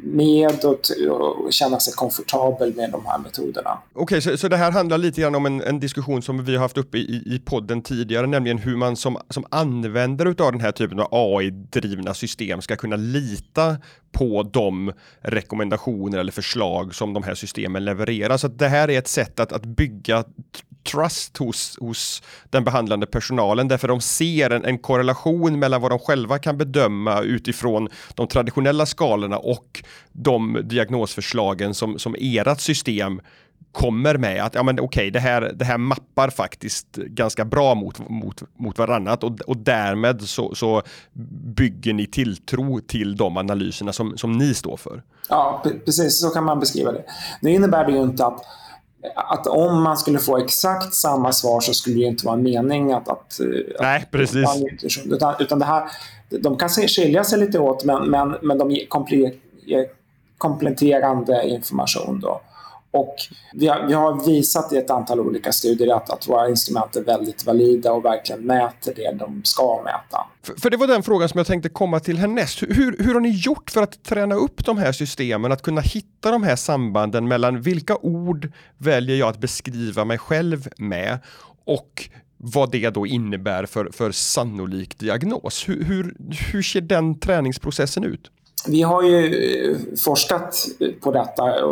med 0.03 0.65
och, 0.65 0.79
och 1.45 1.53
känna 1.53 1.79
sig 1.79 1.93
komfortabel 1.93 2.75
med 2.75 2.91
de 2.91 3.05
här 3.05 3.19
metoderna. 3.19 3.79
Okej, 3.93 4.03
okay, 4.03 4.21
så, 4.21 4.37
så 4.37 4.47
det 4.47 4.57
här 4.57 4.71
handlar 4.71 4.97
lite 4.97 5.21
grann 5.21 5.35
om 5.35 5.45
en, 5.45 5.61
en 5.61 5.79
diskussion 5.79 6.21
som 6.21 6.45
vi 6.45 6.55
har 6.55 6.61
haft 6.61 6.77
uppe 6.77 6.97
i, 6.97 7.23
i 7.25 7.41
podden 7.45 7.81
tidigare, 7.81 8.27
nämligen 8.27 8.57
hur 8.57 8.75
man 8.75 8.95
som, 8.95 9.17
som 9.29 9.45
användare 9.51 10.29
av 10.29 10.51
den 10.51 10.61
här 10.61 10.71
typen 10.71 10.99
av 10.99 11.07
AI-drivna 11.11 12.13
system 12.13 12.61
ska 12.61 12.75
kunna 12.75 12.95
lita 12.95 13.77
på 14.11 14.43
de 14.43 14.91
rekommendationer 15.21 16.17
eller 16.17 16.31
förslag 16.31 16.95
som 16.95 17.13
de 17.13 17.23
här 17.23 17.35
systemen 17.35 17.85
levererar. 17.85 18.37
Så 18.37 18.47
det 18.47 18.67
här 18.67 18.89
är 18.89 18.99
ett 18.99 19.07
sätt 19.07 19.39
att, 19.39 19.51
att 19.51 19.65
bygga 19.65 20.23
trust 20.91 21.37
hos, 21.37 21.77
hos 21.79 22.23
den 22.49 22.63
behandlande 22.63 23.05
personalen 23.05 23.67
därför 23.67 23.87
de 23.87 24.01
ser 24.01 24.49
en, 24.49 24.65
en, 24.65 24.77
korrelation 24.77 25.59
mellan 25.59 25.81
vad 25.81 25.91
de 25.91 25.99
själva 25.99 26.39
kan 26.39 26.57
bedöma 26.57 27.21
utifrån 27.21 27.89
de 28.15 28.27
traditionella 28.27 28.85
skalorna 28.85 29.37
och 29.37 29.83
de 30.11 30.61
diagnosförslagen 30.63 31.73
som, 31.73 31.99
som 31.99 32.15
ert 32.19 32.59
system 32.59 33.21
kommer 33.71 34.17
med 34.17 34.43
att 34.43 34.55
ja, 34.55 34.63
men 34.63 34.79
okej, 34.79 35.11
det, 35.11 35.19
här, 35.19 35.51
det 35.55 35.65
här 35.65 35.77
mappar 35.77 36.29
faktiskt 36.29 36.95
ganska 36.95 37.45
bra 37.45 37.75
mot, 37.75 38.09
mot, 38.09 38.43
mot 38.57 38.77
varannat 38.77 39.23
och, 39.23 39.41
och 39.41 39.57
därmed 39.57 40.21
så, 40.21 40.55
så 40.55 40.81
bygger 41.43 41.93
ni 41.93 42.07
tilltro 42.07 42.79
till 42.79 43.17
de 43.17 43.37
analyserna 43.37 43.93
som, 43.93 44.17
som 44.17 44.31
ni 44.31 44.53
står 44.53 44.77
för. 44.77 45.03
Ja, 45.29 45.63
precis 45.85 46.19
så 46.19 46.29
kan 46.29 46.43
man 46.43 46.59
beskriva 46.59 46.91
det. 46.91 47.03
Det 47.41 47.51
innebär 47.51 47.85
det 47.85 47.91
ju 47.91 48.01
inte 48.01 48.25
att 48.25 48.41
att 49.15 49.47
om 49.47 49.83
man 49.83 49.97
skulle 49.97 50.19
få 50.19 50.37
exakt 50.37 50.93
samma 50.93 51.31
svar 51.31 51.59
så 51.59 51.73
skulle 51.73 51.95
det 51.95 52.03
inte 52.03 52.25
vara 52.25 52.35
en 52.35 52.43
mening 52.43 52.91
att... 52.91 53.09
att 53.09 53.39
Nej, 53.79 54.01
att, 54.01 54.11
precis. 54.11 54.47
Utan, 55.05 55.35
utan 55.39 55.59
det 55.59 55.65
här, 55.65 55.83
de 56.29 56.57
kan 56.57 56.69
skilja 56.69 57.23
sig 57.23 57.39
lite 57.39 57.59
åt 57.59 57.83
men, 57.83 58.09
men, 58.09 58.35
men 58.41 58.57
de 58.57 58.71
ger 58.71 58.87
kompletterande 60.37 61.47
information. 61.47 62.19
Då. 62.19 62.41
Och 62.91 63.15
vi 63.53 63.67
har, 63.67 63.87
vi 63.87 63.93
har, 63.93 64.25
visat 64.25 64.73
i 64.73 64.77
ett 64.77 64.89
antal 64.89 65.19
olika 65.19 65.51
studier 65.51 65.95
att, 65.95 66.09
att 66.09 66.27
våra 66.27 66.49
instrument 66.49 66.95
är 66.95 67.03
väldigt 67.03 67.45
valida 67.45 67.93
och 67.93 68.05
verkligen 68.05 68.41
mäter 68.41 68.93
det 68.95 69.15
de 69.19 69.41
ska 69.43 69.81
mäta. 69.83 70.27
För, 70.43 70.53
för 70.53 70.69
det 70.69 70.77
var 70.77 70.87
den 70.87 71.03
frågan 71.03 71.29
som 71.29 71.37
jag 71.37 71.47
tänkte 71.47 71.69
komma 71.69 71.99
till 71.99 72.17
härnäst. 72.17 72.61
Hur, 72.61 73.03
hur 73.03 73.13
har 73.13 73.21
ni 73.21 73.29
gjort 73.29 73.71
för 73.71 73.83
att 73.83 74.03
träna 74.03 74.35
upp 74.35 74.65
de 74.65 74.77
här 74.77 74.91
systemen, 74.91 75.51
att 75.51 75.61
kunna 75.61 75.81
hitta 75.81 76.31
de 76.31 76.43
här 76.43 76.55
sambanden 76.55 77.27
mellan 77.27 77.61
vilka 77.61 77.97
ord 77.97 78.51
väljer 78.77 79.15
jag 79.15 79.29
att 79.29 79.39
beskriva 79.39 80.05
mig 80.05 80.17
själv 80.17 80.67
med 80.77 81.19
och 81.65 82.09
vad 82.37 82.71
det 82.71 82.89
då 82.89 83.07
innebär 83.07 83.65
för, 83.65 83.89
för 83.91 84.11
sannolik 84.11 84.99
diagnos. 84.99 85.69
Hur, 85.69 85.83
hur, 85.83 86.15
hur 86.51 86.61
ser 86.61 86.81
den 86.81 87.19
träningsprocessen 87.19 88.03
ut? 88.03 88.31
Vi 88.67 88.81
har 88.81 89.03
ju 89.03 89.25
eh, 89.71 89.77
forskat 89.97 90.67
på 91.01 91.11
detta 91.11 91.59
eh, 91.59 91.65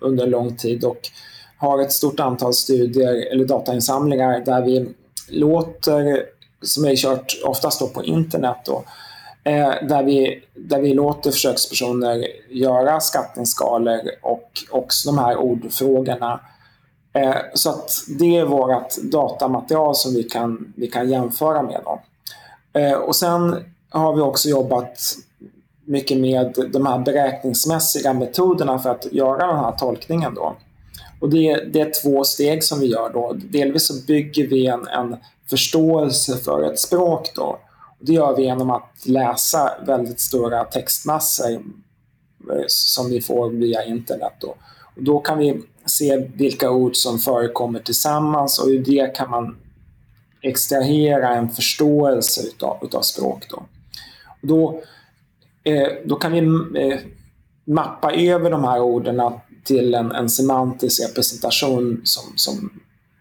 under 0.00 0.26
lång 0.26 0.56
tid 0.56 0.84
och 0.84 1.08
har 1.56 1.82
ett 1.82 1.92
stort 1.92 2.20
antal 2.20 2.54
studier 2.54 3.32
eller 3.32 3.44
datainsamlingar 3.44 4.40
där 4.40 4.62
vi 4.62 4.88
låter, 5.28 6.22
som 6.62 6.84
är 6.84 6.96
kört 6.96 7.40
oftast 7.44 7.80
då 7.80 7.86
på 7.86 8.04
internet, 8.04 8.56
då, 8.66 8.84
eh, 9.44 9.72
där, 9.88 10.02
vi, 10.02 10.42
där 10.54 10.80
vi 10.80 10.94
låter 10.94 11.30
försökspersoner 11.30 12.26
göra 12.50 13.00
skattningsskalor 13.00 14.00
och 14.22 14.50
också 14.70 15.08
de 15.08 15.18
här 15.18 15.36
ordfrågorna. 15.36 16.40
Så 17.54 17.70
att 17.70 17.90
det 18.18 18.36
är 18.36 18.44
vårt 18.44 18.96
datamaterial 18.96 19.94
som 19.94 20.14
vi 20.14 20.22
kan, 20.22 20.72
vi 20.76 20.86
kan 20.86 21.10
jämföra 21.10 21.62
med. 21.62 21.80
Då. 21.84 22.00
Och 23.06 23.16
sen 23.16 23.64
har 23.90 24.14
vi 24.14 24.20
också 24.20 24.48
jobbat 24.48 25.16
mycket 25.90 26.18
med 26.18 26.54
de 26.72 26.86
här 26.86 26.98
beräkningsmässiga 26.98 28.12
metoderna 28.12 28.78
för 28.78 28.90
att 28.90 29.12
göra 29.12 29.46
den 29.46 29.56
här 29.56 29.72
tolkningen. 29.72 30.34
Då. 30.34 30.56
Och 31.20 31.30
det, 31.30 31.64
det 31.72 31.80
är 31.80 32.02
två 32.02 32.24
steg 32.24 32.64
som 32.64 32.80
vi 32.80 32.86
gör. 32.86 33.10
Då. 33.12 33.32
Delvis 33.32 33.86
så 33.86 33.94
bygger 34.06 34.46
vi 34.46 34.66
en, 34.66 34.88
en 34.88 35.16
förståelse 35.50 36.36
för 36.36 36.72
ett 36.72 36.78
språk. 36.78 37.30
Då. 37.34 37.58
Det 38.00 38.12
gör 38.12 38.36
vi 38.36 38.42
genom 38.42 38.70
att 38.70 39.06
läsa 39.06 39.72
väldigt 39.86 40.20
stora 40.20 40.64
textmassor 40.64 41.50
eh, 41.50 42.64
som 42.66 43.10
vi 43.10 43.20
får 43.20 43.50
via 43.50 43.84
internet. 43.84 44.32
Då. 44.40 44.54
Och 44.96 45.02
då 45.02 45.20
kan 45.20 45.38
vi 45.38 45.62
se 45.86 46.16
vilka 46.34 46.70
ord 46.70 46.96
som 46.96 47.18
förekommer 47.18 47.80
tillsammans 47.80 48.58
och 48.58 48.68
ur 48.68 48.84
det 48.84 49.16
kan 49.16 49.30
man 49.30 49.56
extrahera 50.42 51.28
en 51.28 51.48
förståelse 51.48 52.42
utav, 52.46 52.78
utav 52.82 53.02
språk. 53.02 53.46
Då. 53.50 53.56
Och 54.42 54.48
då 54.48 54.82
då 56.04 56.16
kan 56.16 56.32
vi 56.32 56.38
eh, 56.38 56.98
mappa 57.66 58.12
över 58.12 58.50
de 58.50 58.64
här 58.64 58.80
orden 58.80 59.22
till 59.64 59.94
en, 59.94 60.12
en 60.12 60.28
semantisk 60.28 61.02
representation 61.08 62.00
som, 62.04 62.22
som 62.36 62.70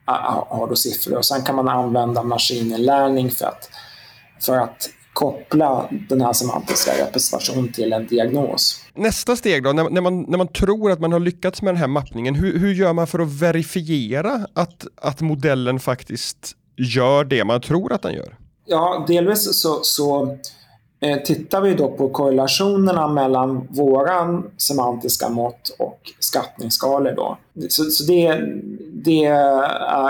har 0.05 0.67
då 0.67 0.75
siffror. 0.75 1.17
Och 1.17 1.25
sen 1.25 1.41
kan 1.41 1.55
man 1.55 1.69
använda 1.69 2.23
maskininlärning 2.23 3.31
för 3.31 3.45
att, 3.45 3.69
för 4.39 4.57
att 4.57 4.89
koppla 5.13 5.89
den 6.09 6.21
här 6.21 6.33
semantiska 6.33 6.91
representationen 7.05 7.73
till 7.73 7.93
en 7.93 8.07
diagnos. 8.07 8.83
Nästa 8.93 9.35
steg 9.35 9.63
då, 9.63 9.71
när, 9.71 9.89
när, 9.89 10.01
man, 10.01 10.21
när 10.21 10.37
man 10.37 10.47
tror 10.47 10.91
att 10.91 10.99
man 10.99 11.11
har 11.11 11.19
lyckats 11.19 11.61
med 11.61 11.73
den 11.73 11.79
här 11.79 11.87
mappningen, 11.87 12.35
hur, 12.35 12.59
hur 12.59 12.73
gör 12.73 12.93
man 12.93 13.07
för 13.07 13.19
att 13.19 13.41
verifiera 13.41 14.47
att, 14.53 14.87
att 15.01 15.21
modellen 15.21 15.79
faktiskt 15.79 16.51
gör 16.77 17.23
det 17.23 17.43
man 17.43 17.61
tror 17.61 17.93
att 17.93 18.01
den 18.01 18.13
gör? 18.13 18.37
Ja, 18.65 19.05
delvis 19.07 19.61
så, 19.61 19.79
så 19.83 20.37
Eh, 20.37 20.58
Eh, 21.01 21.17
tittar 21.17 21.61
vi 21.61 21.73
då 21.73 21.91
på 21.91 22.09
korrelationerna 22.09 23.07
mellan 23.07 23.67
våra 23.69 24.43
semantiska 24.57 25.29
mått 25.29 25.75
och 25.79 25.99
skattningsskalor 26.19 27.11
då. 27.11 27.37
Så, 27.69 27.83
så 27.83 28.03
det, 28.03 28.41
det 28.93 29.25
är, 29.25 29.63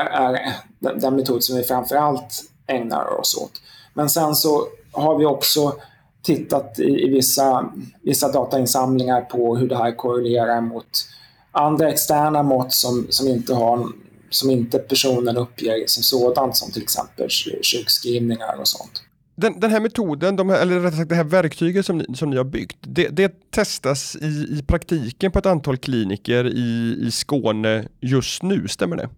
är, 0.03 0.55
den 0.79 1.15
metod 1.15 1.43
som 1.43 1.55
vi 1.55 1.63
framförallt 1.63 2.43
ägnar 2.67 3.19
oss 3.19 3.37
åt. 3.37 3.51
Men 3.93 4.09
sen 4.09 4.35
så 4.35 4.67
har 4.91 5.17
vi 5.17 5.25
också 5.25 5.73
tittat 6.21 6.79
i, 6.79 7.05
i 7.05 7.09
vissa, 7.09 7.69
vissa 8.01 8.31
datainsamlingar 8.31 9.21
på 9.21 9.55
hur 9.55 9.69
det 9.69 9.77
här 9.77 9.95
korrelerar 9.95 10.61
mot 10.61 11.07
andra 11.51 11.89
externa 11.89 12.43
mått 12.43 12.73
som, 12.73 13.07
som, 13.09 13.27
inte, 13.27 13.53
har, 13.53 13.87
som 14.29 14.49
inte 14.49 14.79
personen 14.79 15.37
uppger 15.37 15.83
som 15.87 16.03
sådant, 16.03 16.57
som 16.57 16.71
till 16.71 16.83
exempel 16.83 17.29
sjukskrivningar 17.63 18.59
och 18.59 18.67
sånt 18.67 19.03
den, 19.39 19.59
den 19.59 19.71
här 19.71 19.79
metoden, 19.79 20.35
de 20.35 20.49
här, 20.49 20.61
eller 20.61 20.79
rättare 20.79 20.97
sagt 20.97 21.09
det 21.09 21.15
här 21.15 21.23
verktyget 21.23 21.85
som 21.85 21.97
ni, 21.97 22.15
som 22.15 22.29
ni 22.29 22.37
har 22.37 22.43
byggt, 22.43 22.77
det, 22.81 23.07
det 23.07 23.51
testas 23.51 24.15
i, 24.15 24.25
i 24.59 24.63
praktiken 24.67 25.31
på 25.31 25.39
ett 25.39 25.45
antal 25.45 25.77
kliniker 25.77 26.45
i, 26.45 26.97
i 27.01 27.11
Skåne 27.11 27.85
just 27.99 28.43
nu, 28.43 28.67
stämmer 28.67 28.97
det? 28.97 29.09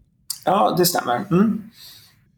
Ja, 0.45 0.75
det 0.77 0.85
stämmer. 0.85 1.25
Mm. 1.31 1.63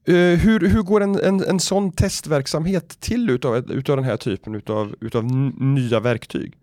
Uh, 0.09 0.37
hur, 0.37 0.59
hur 0.59 0.81
går 0.81 1.01
en, 1.01 1.19
en, 1.19 1.43
en 1.43 1.59
sån 1.59 1.91
testverksamhet 1.91 2.99
till 2.99 3.29
utav, 3.29 3.71
utav 3.71 3.95
den 3.95 4.05
här 4.05 4.17
typen 4.17 4.55
utav, 4.55 4.95
utav 5.01 5.25
nya 5.59 5.99
verktyg? 5.99 6.57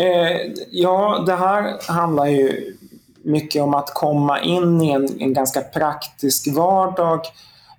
Uh, 0.00 0.52
ja, 0.70 1.24
det 1.26 1.34
här 1.34 1.92
handlar 1.92 2.26
ju 2.26 2.76
mycket 3.22 3.62
om 3.62 3.74
att 3.74 3.94
komma 3.94 4.40
in 4.40 4.82
i 4.82 4.90
en, 4.90 5.20
en 5.20 5.34
ganska 5.34 5.60
praktisk 5.60 6.54
vardag 6.54 7.20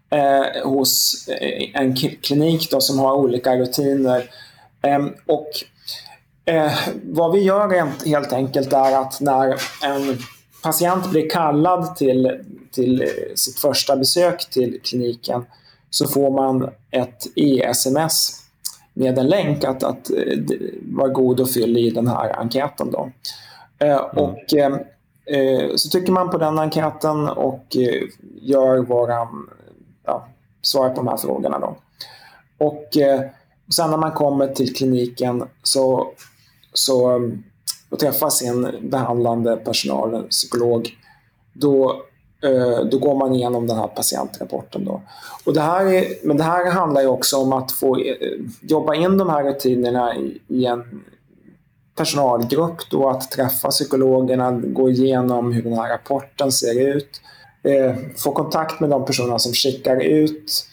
eh, 0.09 0.63
hos 0.63 1.27
eh, 1.27 1.81
en 1.81 1.95
klinik 1.95 2.71
då, 2.71 2.81
som 2.81 2.99
har 2.99 3.13
olika 3.13 3.55
rutiner. 3.55 4.29
Eh, 4.81 5.05
och 5.25 5.49
eh, 6.45 6.71
Vad 7.03 7.31
vi 7.31 7.39
gör 7.39 8.05
helt 8.05 8.33
enkelt 8.33 8.73
är 8.73 9.01
att 9.01 9.21
när 9.21 9.55
en 9.83 10.17
patient 10.63 11.09
blir 11.09 11.29
kallad 11.29 11.95
till, 11.95 12.39
till 12.71 13.09
sitt 13.35 13.59
första 13.59 13.95
besök 13.95 14.49
till 14.49 14.79
kliniken 14.83 15.45
så 15.89 16.07
får 16.07 16.31
man 16.31 16.69
ett 16.91 17.27
e-sms 17.35 18.41
med 18.93 19.17
en 19.17 19.27
länk 19.27 19.63
att, 19.63 19.83
att 19.83 20.09
eh, 20.09 20.37
vara 20.81 21.07
god 21.07 21.39
och 21.39 21.49
fyll 21.49 21.77
i 21.77 21.89
den 21.89 22.07
här 22.07 22.39
enkäten. 22.39 22.91
Då. 22.91 23.11
Mm. 23.79 23.99
Och 24.15 24.53
så 25.75 25.89
tycker 25.89 26.11
man 26.11 26.29
på 26.29 26.37
den 26.37 26.59
enkäten 26.59 27.27
och 27.29 27.77
gör 28.41 28.77
våran, 28.77 29.49
ja, 30.05 30.27
svara 30.61 30.89
på 30.89 30.95
de 30.95 31.07
här 31.07 31.17
frågorna. 31.17 31.59
Då. 31.59 31.75
Och 32.57 32.97
eh, 32.97 33.21
sen 33.75 33.89
när 33.89 33.97
man 33.97 34.11
kommer 34.11 34.47
till 34.47 34.75
kliniken 34.75 35.43
så, 35.63 36.11
så 36.73 37.15
eh, 37.15 37.21
och 37.89 37.99
träffar 37.99 38.29
sin 38.29 38.75
behandlande 38.81 39.57
personal, 39.57 40.23
psykolog, 40.29 40.89
då 41.53 42.01
Eh, 42.45 42.85
då 42.85 42.97
går 42.97 43.15
man 43.15 43.35
igenom 43.35 43.67
den 43.67 43.77
här 43.77 43.87
patientrapporten. 43.87 44.85
Då. 44.85 45.01
Och 45.45 45.53
det 45.53 45.61
här 45.61 45.85
är, 45.85 46.05
men 46.23 46.37
det 46.37 46.43
här 46.43 46.71
handlar 46.71 47.01
ju 47.01 47.07
också 47.07 47.37
om 47.37 47.53
att 47.53 47.71
få 47.71 47.97
eh, 47.97 48.15
jobba 48.61 48.95
in 48.95 49.17
de 49.17 49.29
här 49.29 49.43
rutinerna 49.43 50.15
i, 50.15 50.41
i 50.47 50.65
en 50.65 51.03
personalgrupp, 51.95 52.89
då, 52.91 53.09
att 53.09 53.31
träffa 53.31 53.69
psykologerna, 53.69 54.51
gå 54.51 54.89
igenom 54.89 55.51
hur 55.51 55.63
den 55.63 55.73
här 55.73 55.89
rapporten 55.89 56.51
ser 56.51 56.95
ut, 56.95 57.21
eh, 57.65 57.95
få 58.17 58.31
kontakt 58.31 58.79
med 58.79 58.89
de 58.89 59.05
personer 59.05 59.37
som 59.37 59.53
skickar 59.53 60.03
ut 60.03 60.67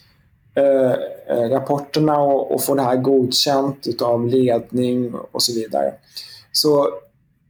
eh, 0.55 0.93
eh, 1.29 1.51
rapporterna 1.51 2.19
och, 2.19 2.55
och, 2.55 2.65
få 2.65 2.75
det 2.75 2.83
här 2.83 2.97
godkänt 2.97 4.03
av 4.03 4.27
ledning 4.27 5.15
och 5.33 5.43
så 5.43 5.55
vidare. 5.55 5.95
Så 6.53 6.89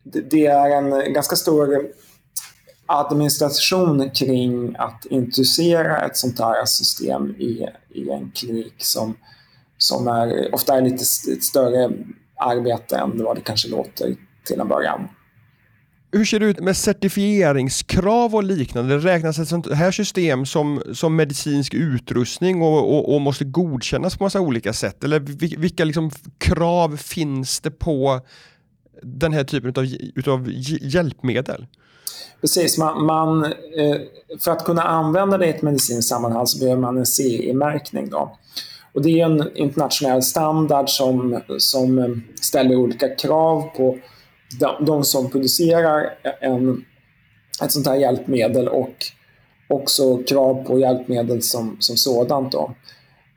det, 0.02 0.20
det 0.20 0.46
är 0.46 0.70
en 0.70 1.12
ganska 1.12 1.36
stor 1.36 1.92
administration 2.86 4.10
kring 4.10 4.76
att 4.78 5.06
introducera 5.10 6.06
ett 6.06 6.16
sånt 6.16 6.38
här 6.38 6.64
system 6.64 7.30
i, 7.30 7.66
i 7.90 8.10
en 8.10 8.30
klinik 8.34 8.74
som, 8.78 9.16
som 9.78 10.08
är, 10.08 10.54
ofta 10.54 10.76
är 10.76 10.80
lite 10.82 11.04
ett 11.32 11.44
större 11.44 11.90
arbete 12.36 12.96
än 12.96 13.24
vad 13.24 13.36
det 13.36 13.40
kanske 13.40 13.68
låter 13.68 14.16
till 14.44 14.60
en 14.60 14.68
början. 14.68 15.08
Hur 16.14 16.24
ser 16.24 16.40
det 16.40 16.46
ut 16.46 16.60
med 16.60 16.76
certifieringskrav 16.76 18.34
och 18.34 18.42
liknande? 18.42 18.98
Räknas 18.98 19.38
ett 19.38 19.48
sånt 19.48 19.72
här 19.72 19.90
system 19.90 20.46
som, 20.46 20.82
som 20.94 21.16
medicinsk 21.16 21.74
utrustning 21.74 22.62
och, 22.62 22.78
och, 22.78 23.14
och 23.14 23.20
måste 23.20 23.44
godkännas 23.44 24.16
på 24.16 24.24
massa 24.24 24.40
olika 24.40 24.72
sätt? 24.72 25.04
Eller 25.04 25.20
vilka 25.56 25.84
liksom 25.84 26.10
krav 26.38 26.96
finns 26.96 27.60
det 27.60 27.70
på 27.70 28.20
den 29.02 29.32
här 29.32 29.44
typen 29.44 29.74
av 29.76 29.84
utav 30.14 30.48
hjälpmedel? 30.80 31.66
Precis, 32.40 32.78
man, 32.78 33.04
man, 33.04 33.44
eh, 33.44 33.96
för 34.40 34.52
att 34.52 34.64
kunna 34.64 34.82
använda 34.82 35.38
det 35.38 35.46
i 35.46 35.50
ett 35.50 35.62
medicinskt 35.62 36.08
sammanhang 36.08 36.46
så 36.46 36.58
behöver 36.58 36.80
man 36.80 36.98
en 36.98 37.06
CE-märkning. 37.06 38.10
Då. 38.10 38.36
Och 38.94 39.02
det 39.02 39.20
är 39.20 39.24
en 39.24 39.56
internationell 39.56 40.22
standard 40.22 40.88
som, 40.88 41.40
som 41.58 41.98
eh, 41.98 42.10
ställer 42.40 42.76
olika 42.76 43.08
krav 43.08 43.62
på 43.76 43.98
de, 44.60 44.84
de 44.84 45.04
som 45.04 45.30
producerar 45.30 46.14
en, 46.40 46.84
ett 47.62 47.72
sånt 47.72 47.86
här 47.86 47.96
hjälpmedel 47.96 48.68
och 48.68 48.94
också 49.68 50.16
krav 50.16 50.64
på 50.64 50.78
hjälpmedel 50.78 51.42
som, 51.42 51.76
som 51.80 51.96
sådant. 51.96 52.52
Då. 52.52 52.74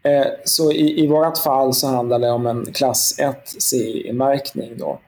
Eh, 0.04 0.28
så 0.46 0.72
i, 0.72 1.04
i 1.04 1.08
vårt 1.08 1.38
fall 1.38 1.74
så 1.74 1.88
handlar 1.88 2.20
det 2.20 2.32
om 2.32 2.48
en 2.48 2.66
klass 2.66 3.20
1 3.20 3.48
CE-märkning. 3.62 4.78
Då. 4.78 5.00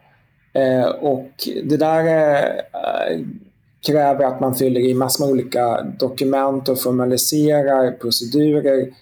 Eh, 0.54 0.86
och 0.86 1.32
det 1.64 1.78
där 1.78 2.06
eh, 2.74 3.20
kräver 3.88 4.26
att 4.26 4.40
man 4.40 4.56
fyller 4.56 4.82
i 4.82 4.94
massor 4.94 5.26
med 5.26 5.32
olika 5.32 5.82
dokument 5.82 6.70
och 6.70 6.82
formaliserar 6.82 7.92
procedurer 7.92 8.94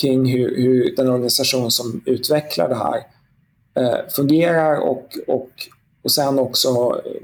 kring 0.00 0.26
hur, 0.26 0.56
hur 0.56 0.96
den 0.96 1.08
organisation 1.08 1.70
som 1.70 2.02
utvecklar 2.06 2.68
det 2.68 2.74
här 2.74 3.02
eh, 3.74 3.98
fungerar 4.16 4.80
och, 4.80 5.18
och, 5.26 5.50
och 6.02 6.12
sen 6.12 6.38
också 6.38 6.68
eh, 6.68 7.22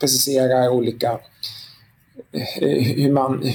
precisera 0.00 0.48
preciserar 0.48 0.68
olika 0.68 1.20
eh, 2.32 2.82
hur, 2.82 3.12
man, 3.12 3.52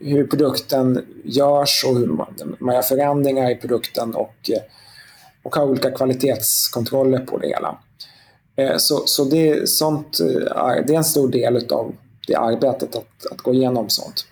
hur 0.00 0.26
produkten 0.26 1.06
görs 1.24 1.84
och 1.88 1.98
hur 1.98 2.06
man, 2.06 2.56
man 2.58 2.74
gör 2.74 2.82
förändringar 2.82 3.50
i 3.50 3.54
produkten 3.56 4.14
och, 4.14 4.50
eh, 4.50 4.62
och 5.42 5.56
har 5.56 5.66
olika 5.66 5.90
kvalitetskontroller 5.90 7.18
på 7.18 7.38
det 7.38 7.48
hela. 7.48 7.78
Så, 8.78 9.06
så 9.06 9.24
det, 9.24 9.68
sånt, 9.68 10.18
det 10.86 10.92
är 10.92 10.96
en 10.96 11.04
stor 11.04 11.28
del 11.28 11.72
av 11.72 11.94
det 12.26 12.34
arbetet 12.34 12.96
att, 12.96 13.26
att 13.30 13.38
gå 13.38 13.54
igenom 13.54 13.88
sånt. 13.88 14.26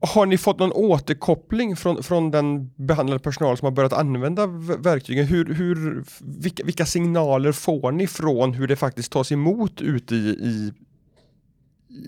Har 0.00 0.26
ni 0.26 0.38
fått 0.38 0.58
någon 0.58 0.72
återkoppling 0.72 1.76
från, 1.76 2.02
från 2.02 2.30
den 2.30 2.70
behandlade 2.76 3.20
personal 3.20 3.56
som 3.56 3.66
har 3.66 3.72
börjat 3.72 3.92
använda 3.92 4.46
verktygen? 4.78 5.26
Hur, 5.26 5.54
hur, 5.54 6.04
vilka, 6.20 6.64
vilka 6.64 6.86
signaler 6.86 7.52
får 7.52 7.92
ni 7.92 8.06
från 8.06 8.54
hur 8.54 8.66
det 8.68 8.76
faktiskt 8.76 9.12
tas 9.12 9.32
emot 9.32 9.80
ute 9.80 10.14
i, 10.14 10.28
i, 10.28 10.72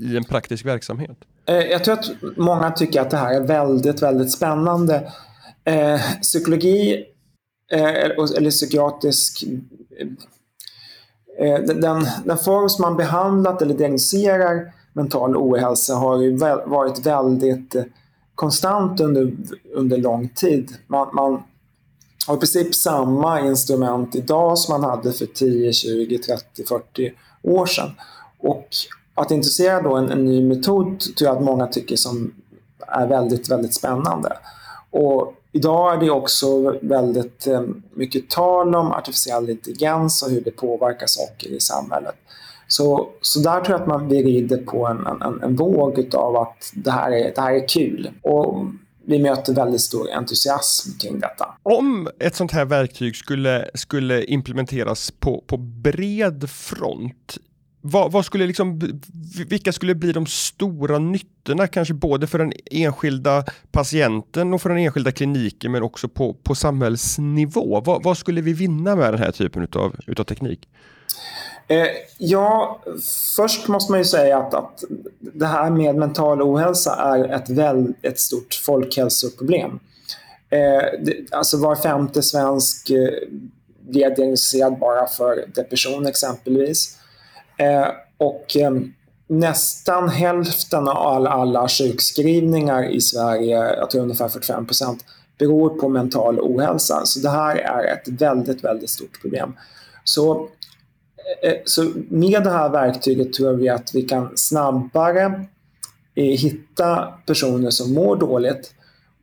i 0.00 0.16
en 0.16 0.24
praktisk 0.24 0.64
verksamhet? 0.64 1.16
Eh, 1.46 1.57
jag 1.57 1.85
tror 1.85 1.94
att 1.94 2.11
många 2.37 2.70
tycker 2.70 3.00
att 3.00 3.11
det 3.11 3.16
här 3.16 3.35
är 3.35 3.46
väldigt, 3.46 4.02
väldigt 4.02 4.33
spännande. 4.33 5.12
Eh, 5.64 6.00
psykologi 6.22 7.05
eh, 7.72 7.85
eller 8.37 8.50
psykiatrisk 8.50 9.44
Eh, 11.38 11.61
den, 11.61 12.07
den 12.24 12.38
form 12.38 12.68
som 12.68 12.83
man 12.83 12.96
behandlat 12.96 13.62
eller 13.62 13.74
diagnostiserar 13.74 14.72
mental 14.92 15.37
ohälsa 15.37 15.94
har 15.94 16.22
ju 16.22 16.37
varit 16.66 17.07
väldigt 17.07 17.74
eh, 17.74 17.85
konstant 18.35 19.00
under, 19.00 19.33
under 19.74 19.96
lång 19.96 20.28
tid. 20.28 20.76
Man, 20.87 21.14
man 21.14 21.42
har 22.26 22.37
i 22.37 22.38
princip 22.38 22.74
samma 22.74 23.40
instrument 23.40 24.14
idag 24.14 24.59
som 24.59 24.81
man 24.81 24.90
hade 24.90 25.12
för 25.12 25.26
10, 25.26 25.72
20, 25.72 26.18
30, 26.18 26.64
40 26.64 27.12
år 27.42 27.66
sedan. 27.66 27.90
Och 28.38 28.68
att 29.14 29.31
introducera 29.31 29.83
då 29.83 29.96
en, 29.96 30.11
en 30.11 30.24
ny 30.24 30.44
metod 30.44 31.00
tror 31.00 31.28
jag 31.28 31.37
att 31.37 31.44
många 31.44 31.66
tycker 31.66 31.96
som 31.96 32.35
är 32.78 33.07
väldigt, 33.07 33.50
väldigt 33.50 33.74
spännande. 33.74 34.38
Och 34.90 35.35
Idag 35.55 35.94
är 35.94 36.00
det 36.00 36.11
också 36.11 36.78
väldigt 36.83 37.46
eh, 37.46 37.62
mycket 37.94 38.31
tal 38.31 38.74
om 38.74 38.92
artificiell 38.92 39.50
intelligens 39.50 40.22
och 40.22 40.31
hur 40.31 40.40
det 40.40 40.50
påverkar 40.50 41.07
saker 41.07 41.48
i 41.48 41.61
samhället. 41.61 42.14
Så, 42.72 43.08
så 43.20 43.40
där 43.40 43.61
tror 43.61 43.70
jag 43.70 43.80
att 43.80 43.87
man 43.87 44.11
rider 44.11 44.56
på 44.56 44.87
en, 44.87 45.06
en, 45.06 45.42
en 45.42 45.56
våg 45.56 46.14
av 46.14 46.37
att 46.37 46.72
det 46.74 46.90
här, 46.90 47.11
är, 47.12 47.35
det 47.35 47.40
här 47.40 47.54
är 47.54 47.68
kul. 47.68 48.11
Och 48.22 48.66
vi 49.04 49.18
möter 49.18 49.54
väldigt 49.54 49.80
stor 49.80 50.11
entusiasm 50.11 50.98
kring 50.98 51.20
detta. 51.20 51.54
Om 51.62 52.08
ett 52.18 52.35
sånt 52.35 52.52
här 52.52 52.64
verktyg 52.64 53.16
skulle, 53.16 53.70
skulle 53.74 54.24
implementeras 54.24 55.11
på, 55.11 55.44
på 55.46 55.56
bred 55.56 56.50
front 56.50 57.38
vad, 57.85 58.12
vad, 58.12 58.24
skulle 58.24 58.46
liksom, 58.46 58.80
vilka 59.48 59.72
skulle 59.72 59.94
bli 59.94 60.12
de 60.12 60.26
stora 60.26 60.98
nyttorna, 60.98 61.66
kanske 61.66 61.94
både 61.94 62.26
för 62.26 62.38
den 62.38 62.52
enskilda 62.70 63.44
patienten 63.72 64.54
och 64.54 64.62
för 64.62 64.68
den 64.68 64.78
enskilda 64.78 65.12
kliniken, 65.12 65.72
men 65.72 65.82
också 65.82 66.08
på, 66.08 66.35
på 66.35 66.54
samhällsnivå? 66.54 67.80
Vad, 67.80 68.02
vad 68.02 68.18
skulle 68.18 68.40
vi 68.40 68.52
vinna 68.52 68.96
med 68.96 69.12
den 69.12 69.22
här 69.22 69.32
typen 69.32 69.68
av 69.74 69.96
utav 70.06 70.24
teknik? 70.24 70.68
Eh, 71.72 71.88
ja, 72.18 72.80
först 73.37 73.68
måste 73.68 73.92
man 73.92 74.00
ju 74.00 74.04
säga 74.04 74.38
att, 74.38 74.54
att 74.54 74.85
det 75.18 75.46
här 75.46 75.70
med 75.70 75.96
mental 75.96 76.42
ohälsa 76.42 76.96
är 76.96 77.35
ett, 77.35 77.50
väl, 77.50 77.94
ett 78.02 78.20
stort 78.20 78.54
folkhälsoproblem. 78.54 79.80
Eh, 80.50 81.00
det, 81.02 81.32
alltså 81.32 81.56
var 81.56 81.76
femte 81.76 82.22
svensk 82.22 82.90
eh, 82.90 83.08
blir 83.80 84.11
diagnostiserad 84.11 84.78
bara 84.78 85.06
för 85.06 85.44
depression 85.54 86.06
exempelvis. 86.06 86.98
Eh, 87.56 87.87
och 88.18 88.56
eh, 88.56 88.72
nästan 89.26 90.08
hälften 90.08 90.88
av 90.88 90.96
alla, 90.96 91.30
alla 91.30 91.68
sjukskrivningar 91.68 92.90
i 92.90 93.00
Sverige, 93.00 93.56
jag 93.56 93.90
tror 93.90 94.02
ungefär 94.02 94.28
45 94.28 94.66
procent, 94.66 95.04
beror 95.38 95.68
på 95.68 95.88
mental 95.88 96.40
ohälsa. 96.40 97.00
Så 97.04 97.20
det 97.20 97.30
här 97.30 97.56
är 97.56 97.92
ett 97.92 98.08
väldigt, 98.08 98.64
väldigt 98.64 98.90
stort 98.90 99.20
problem. 99.22 99.56
Så, 100.04 100.48
Eh, 101.42 101.51
eh, 101.51 101.57
så 101.64 101.92
med 102.09 102.45
det 102.45 102.51
här 102.51 102.68
verktyget 102.68 103.33
tror 103.33 103.53
vi 103.53 103.68
att 103.68 103.95
vi 103.95 104.03
kan 104.03 104.33
snabbare 104.35 105.47
eh, 106.14 106.25
hitta 106.25 107.14
personer 107.27 107.71
som 107.71 107.95
mår 107.95 108.16
dåligt. 108.16 108.75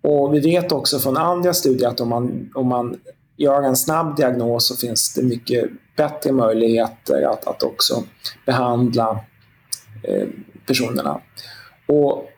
Och 0.02 0.34
vi 0.34 0.40
vet 0.40 0.72
också 0.72 1.00
från 1.00 1.18
andra 1.18 1.54
studier 1.54 1.90
att 1.90 2.00
om 2.00 2.10
man, 2.10 2.52
om 2.56 2.68
man 2.68 3.00
gör 3.38 3.64
en 3.64 3.76
snabb 3.76 4.16
diagnos 4.16 4.68
så 4.68 4.76
finns 4.76 5.14
det 5.14 5.24
mycket 5.24 5.70
bättre 5.98 6.32
möjligheter 6.32 7.22
att, 7.22 7.48
att 7.48 7.64
också 7.64 8.04
behandla 8.46 9.20
eh, 10.04 10.28
personerna. 10.68 11.22
Och 11.88 12.30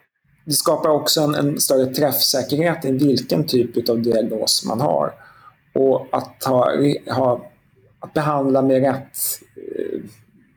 det 0.45 0.53
skapar 0.53 0.89
också 0.89 1.21
en, 1.21 1.35
en, 1.35 1.59
större 1.59 1.85
träffsäkerhet 1.85 2.85
i 2.85 2.91
vilken 2.91 3.47
typ 3.47 3.89
av 3.89 4.01
diagnos 4.01 4.65
man 4.65 4.81
har. 4.81 5.13
Och 5.73 6.07
att, 6.11 6.43
ha, 6.43 6.71
ha, 7.09 7.51
att 7.99 8.13
behandla 8.13 8.61
med 8.61 8.81
rätt, 8.81 9.17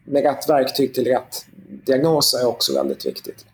med 0.05 0.23
rätt 0.23 0.49
verktyg 0.49 0.95
till 0.95 1.05
rätt 1.05 1.47
diagnos 1.87 2.35
är 2.35 2.47
också 2.47 2.75
väldigt 2.75 3.07
viktigt. 3.07 3.45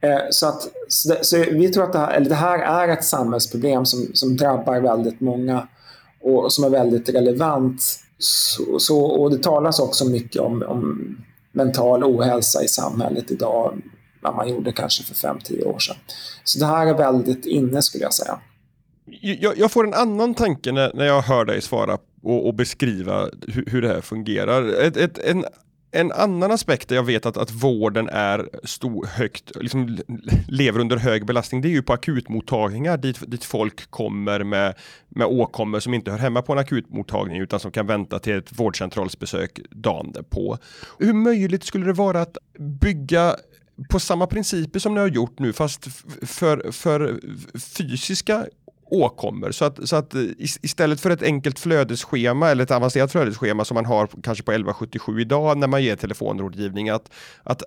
Eh, 0.00 0.20
så, 0.30 0.46
att, 0.46 0.68
så, 0.88 1.16
så, 1.22 1.36
vi 1.36 1.68
tror 1.68 1.84
att 1.84 1.92
det 1.92 1.98
här, 1.98 2.12
eller 2.12 2.28
det 2.28 2.34
här 2.34 2.58
är 2.58 2.88
ett 2.88 3.04
samhällsproblem 3.04 3.86
som, 3.86 4.10
som 4.14 4.36
drabbar 4.36 4.80
väldigt 4.80 5.20
många 5.20 5.68
och 6.20 6.52
som 6.52 6.64
är 6.64 6.70
väldigt 6.70 7.08
relevant. 7.08 7.82
Så, 8.18 8.78
så, 8.78 9.04
och 9.04 9.30
det 9.30 9.42
talas 9.42 9.80
också 9.80 10.04
mycket 10.04 10.42
om, 10.42 10.62
om 10.62 11.16
mental 11.52 12.04
ohälsa 12.04 12.62
i 12.64 12.68
samhället 12.68 13.30
idag 13.30 13.72
än 13.72 13.82
man 14.36 14.48
gjorde 14.48 14.72
kanske 14.72 15.04
för 15.04 15.14
5-10 15.14 15.64
år 15.64 15.78
sedan. 15.78 15.96
Så 16.44 16.58
det 16.58 16.66
här 16.66 16.86
är 16.86 16.94
väldigt 16.94 17.46
inne 17.46 17.82
skulle 17.82 18.04
jag 18.04 18.14
säga. 18.14 18.38
Jag, 19.20 19.58
jag 19.58 19.70
får 19.70 19.86
en 19.86 19.94
annan 19.94 20.34
tanke 20.34 20.72
när, 20.72 20.92
när 20.94 21.06
jag 21.06 21.22
hör 21.22 21.44
dig 21.44 21.60
svara 21.60 21.98
och, 22.22 22.46
och 22.46 22.54
beskriva 22.54 23.28
hur, 23.48 23.64
hur, 23.66 23.82
det 23.82 23.88
här 23.88 24.00
fungerar. 24.00 24.82
Ett, 24.82 24.96
ett, 24.96 25.18
en 25.18 25.44
en 25.92 26.12
annan 26.12 26.52
aspekt 26.52 26.88
där 26.88 26.96
jag 26.96 27.02
vet 27.02 27.26
att, 27.26 27.36
att 27.36 27.50
vården 27.50 28.08
är 28.08 28.48
stor, 28.64 29.06
högt, 29.06 29.52
liksom 29.60 29.98
lever 30.48 30.80
under 30.80 30.96
hög 30.96 31.26
belastning, 31.26 31.60
det 31.60 31.68
är 31.68 31.70
ju 31.70 31.82
på 31.82 31.92
akutmottagningar 31.92 32.96
dit, 32.96 33.30
dit 33.30 33.44
folk 33.44 33.90
kommer 33.90 34.44
med, 34.44 34.74
med 35.08 35.26
åkommor 35.26 35.80
som 35.80 35.94
inte 35.94 36.10
hör 36.10 36.18
hemma 36.18 36.42
på 36.42 36.52
en 36.52 36.58
akutmottagning 36.58 37.40
utan 37.40 37.60
som 37.60 37.70
kan 37.70 37.86
vänta 37.86 38.18
till 38.18 38.36
ett 38.36 38.58
vårdcentralsbesök 38.58 39.60
dagen 39.70 40.12
därpå. 40.12 40.58
Hur 40.98 41.12
möjligt 41.12 41.64
skulle 41.64 41.86
det 41.86 41.92
vara 41.92 42.20
att 42.20 42.36
bygga 42.58 43.36
på 43.90 44.00
samma 44.00 44.26
principer 44.26 44.78
som 44.78 44.94
ni 44.94 45.00
har 45.00 45.08
gjort 45.08 45.38
nu 45.38 45.52
fast 45.52 45.88
för, 46.22 46.72
för 46.72 47.20
fysiska 47.58 48.46
åkommor. 48.90 49.50
Så 49.52 49.64
att, 49.64 49.88
så 49.88 49.96
att 49.96 50.14
eh, 50.14 50.22
istället 50.38 51.00
för 51.00 51.10
ett 51.10 51.22
enkelt 51.22 51.58
flödesschema 51.58 52.50
eller 52.50 52.62
ett 52.62 52.70
avancerat 52.70 53.12
flödesschema 53.12 53.64
som 53.64 53.74
man 53.74 53.86
har 53.86 54.06
kanske 54.22 54.44
på 54.44 54.52
1177 54.52 55.20
idag 55.20 55.58
när 55.58 55.66
man 55.66 55.82
ger 55.82 55.96
telefonrådgivning, 55.96 56.88
att, 56.88 57.10
att 57.42 57.62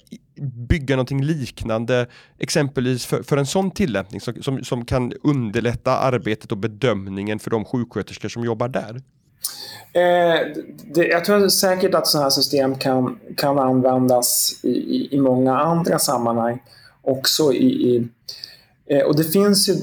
bygga 0.70 0.96
någonting 0.96 1.24
liknande 1.24 2.08
exempelvis 2.40 3.06
för, 3.06 3.24
för 3.24 3.38
en 3.38 3.46
sån 3.46 3.72
tillämpning 3.72 4.22
som, 4.22 4.44
som, 4.44 4.64
som 4.64 4.86
kan 4.86 5.14
underlätta 5.24 5.98
arbetet 5.98 6.52
och 6.52 6.58
bedömningen 6.58 7.40
för 7.40 7.50
de 7.52 7.66
sjuksköterskor 7.66 8.30
som 8.30 8.44
jobbar 8.44 8.68
där? 8.68 9.02
Eh, 9.94 10.64
det, 10.94 11.08
jag 11.08 11.26
tror 11.26 11.50
säkert 11.50 11.94
att 11.96 12.08
sådana 12.08 12.26
här 12.26 12.30
system 12.30 12.76
kan, 12.76 13.20
kan 13.38 13.60
användas 13.60 14.60
i, 14.64 14.70
i, 14.70 15.08
i 15.12 15.20
många 15.20 15.58
andra 15.58 16.00
sammanhang 16.00 16.64
också. 17.02 17.54
I, 17.54 17.66
i 17.66 18.08
eh, 18.90 19.02
och 19.02 19.16
det 19.16 19.24
finns 19.24 19.70
ju 19.70 19.76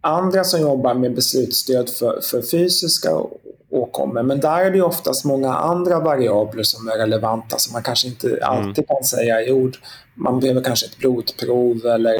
andra 0.00 0.44
som 0.44 0.60
jobbar 0.60 0.94
med 0.94 1.14
beslutsstöd 1.14 1.88
för, 1.88 2.20
för 2.20 2.42
fysiska 2.42 3.10
åkommor. 3.70 4.22
Men 4.22 4.40
där 4.40 4.64
är 4.64 4.70
det 4.70 4.82
oftast 4.82 5.24
många 5.24 5.54
andra 5.54 6.00
variabler 6.00 6.62
som 6.62 6.88
är 6.88 6.98
relevanta 6.98 7.58
som 7.58 7.72
man 7.72 7.82
kanske 7.82 8.08
inte 8.08 8.28
mm. 8.28 8.42
alltid 8.42 8.88
kan 8.88 9.04
säga 9.04 9.42
i 9.42 9.52
ord. 9.52 9.76
Man 10.14 10.40
behöver 10.40 10.62
kanske 10.62 10.86
ett 10.86 10.98
blodprov 10.98 11.86
eller, 11.86 12.14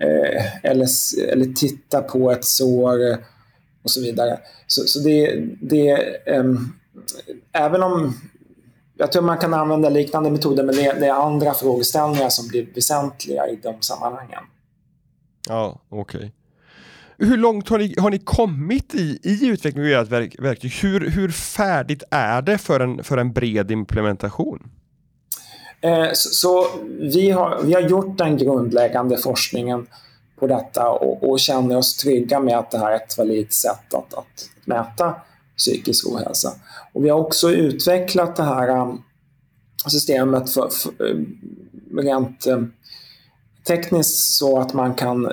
eh, 0.00 0.64
eller, 0.64 0.86
eller 1.32 1.54
titta 1.54 2.02
på 2.02 2.30
ett 2.30 2.44
sår 2.44 3.18
och 3.82 3.90
så 3.90 4.00
vidare. 4.00 4.40
Så, 4.66 4.82
så 4.86 4.98
det, 4.98 5.44
det 5.60 5.90
eh, 6.26 6.44
även 7.52 7.82
om 7.82 8.14
jag 8.98 9.12
tror 9.12 9.22
man 9.22 9.38
kan 9.38 9.54
använda 9.54 9.88
liknande 9.88 10.30
metoder 10.30 10.62
men 10.62 10.74
det, 10.74 10.92
det 10.92 11.06
är 11.06 11.12
andra 11.12 11.54
frågeställningar 11.54 12.28
som 12.28 12.48
blir 12.48 12.66
väsentliga 12.74 13.48
i 13.48 13.56
de 13.62 13.82
sammanhangen. 13.82 14.42
Ja, 15.48 15.80
okej. 15.88 16.18
Okay. 16.18 16.30
Hur 17.18 17.36
långt 17.36 17.68
har 17.68 17.78
ni, 17.78 17.94
har 17.98 18.10
ni 18.10 18.18
kommit 18.18 18.94
i, 18.94 19.18
i 19.22 19.46
utvecklingen 19.46 19.96
av 19.96 20.02
ert 20.02 20.10
verk, 20.10 20.36
verktyg? 20.38 20.72
Hur, 20.72 21.10
hur 21.10 21.28
färdigt 21.28 22.02
är 22.10 22.42
det 22.42 22.58
för 22.58 22.80
en, 22.80 23.04
för 23.04 23.18
en 23.18 23.32
bred 23.32 23.70
implementation? 23.70 24.70
Eh, 25.80 26.08
så, 26.12 26.28
så, 26.28 26.66
vi, 27.00 27.30
har, 27.30 27.62
vi 27.62 27.74
har 27.74 27.80
gjort 27.80 28.18
den 28.18 28.36
grundläggande 28.36 29.18
forskningen 29.18 29.86
på 30.38 30.46
detta 30.46 30.90
och, 30.90 31.30
och 31.30 31.40
känner 31.40 31.76
oss 31.76 31.96
trygga 31.96 32.40
med 32.40 32.58
att 32.58 32.70
det 32.70 32.78
här 32.78 32.92
är 32.92 32.96
ett 32.96 33.18
validt 33.18 33.52
sätt 33.52 33.94
att, 33.94 34.14
att 34.14 34.50
mäta 34.64 35.14
psykisk 35.56 36.06
ohälsa. 36.06 36.52
Och 36.92 37.04
vi 37.04 37.08
har 37.08 37.18
också 37.18 37.50
utvecklat 37.50 38.36
det 38.36 38.42
här 38.42 38.80
um, 38.80 39.02
systemet 39.86 40.50
för, 40.50 40.68
för, 40.68 41.10
eh, 41.10 41.16
rent 42.02 42.46
eh, 42.46 42.62
tekniskt 43.66 44.36
så 44.36 44.58
att 44.58 44.74
man 44.74 44.94
kan 44.94 45.32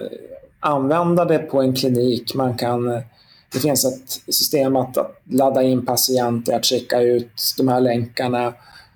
använda 0.64 1.26
det 1.26 1.40
på 1.40 1.62
en 1.62 1.76
klinik. 1.76 2.36
Man 2.36 2.58
kan, 2.58 2.86
det 3.54 3.60
finns 3.62 3.86
ett 3.86 4.34
system 4.36 4.76
att, 4.76 4.98
att 4.98 5.22
ladda 5.24 5.64
in 5.64 5.86
patienter, 5.86 6.54
att 6.54 6.66
skicka 6.66 7.02
ut 7.02 7.54
de 7.58 7.68
här 7.68 7.82
länkarna, 7.82 8.54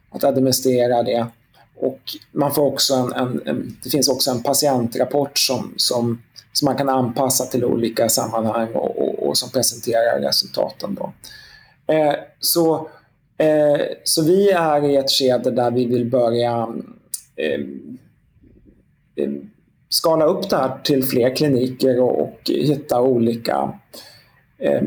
att 0.10 0.24
administrera 0.24 1.04
det. 1.04 1.28
Och 1.76 2.00
man 2.32 2.54
får 2.54 2.66
också 2.66 2.94
en, 2.94 3.14
en, 3.14 3.42
en, 3.46 3.78
det 3.84 3.90
finns 3.90 4.10
också 4.10 4.32
en 4.32 4.44
patientrapport 4.44 5.38
som, 5.38 5.74
som, 5.78 6.22
som 6.54 6.66
man 6.66 6.78
kan 6.78 6.90
anpassa 6.90 7.46
till 7.46 7.66
olika 7.66 8.10
sammanhang 8.10 8.74
och, 8.74 9.02
och, 9.02 9.28
och 9.28 9.38
som 9.38 9.50
presenterar 9.50 10.20
resultaten. 10.22 10.96
Då. 10.96 11.14
Eh, 11.94 12.16
så, 12.40 12.90
eh, 13.38 13.82
så 14.04 14.24
vi 14.24 14.52
är 14.52 14.86
i 14.86 14.96
ett 14.96 15.12
skede 15.12 15.52
där 15.52 15.72
vi 15.72 15.86
vill 15.86 16.10
börja 16.10 16.68
eh, 17.36 17.62
eh 19.16 19.32
skala 19.90 20.26
upp 20.26 20.50
det 20.50 20.58
här 20.58 20.78
till 20.84 21.04
fler 21.04 21.36
kliniker 21.36 22.02
och, 22.02 22.22
och 22.22 22.40
hitta 22.46 23.02
olika 23.02 23.74
eh, 24.60 24.82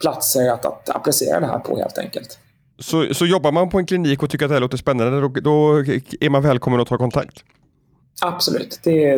platser 0.00 0.50
att, 0.50 0.64
att 0.64 0.88
applicera 0.88 1.40
det 1.40 1.46
här 1.46 1.58
på 1.58 1.78
helt 1.78 1.98
enkelt. 1.98 2.38
Så, 2.78 3.14
så 3.14 3.26
jobbar 3.26 3.52
man 3.52 3.70
på 3.70 3.78
en 3.78 3.86
klinik 3.86 4.22
och 4.22 4.30
tycker 4.30 4.44
att 4.44 4.48
det 4.48 4.54
här 4.54 4.60
låter 4.60 4.76
spännande, 4.76 5.20
då, 5.20 5.28
då 5.28 5.78
är 6.20 6.30
man 6.30 6.42
välkommen 6.42 6.80
att 6.80 6.88
ta 6.88 6.98
kontakt? 6.98 7.44
Absolut, 8.20 8.80
det, 8.82 9.16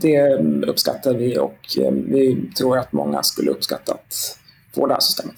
det 0.00 0.38
uppskattar 0.66 1.14
vi 1.14 1.38
och 1.38 1.78
eh, 1.78 1.92
vi 1.92 2.50
tror 2.58 2.78
att 2.78 2.92
många 2.92 3.22
skulle 3.22 3.50
uppskatta 3.50 3.92
att 3.92 4.38
få 4.74 4.86
det 4.86 4.92
här 4.92 5.00
systemet. 5.00 5.34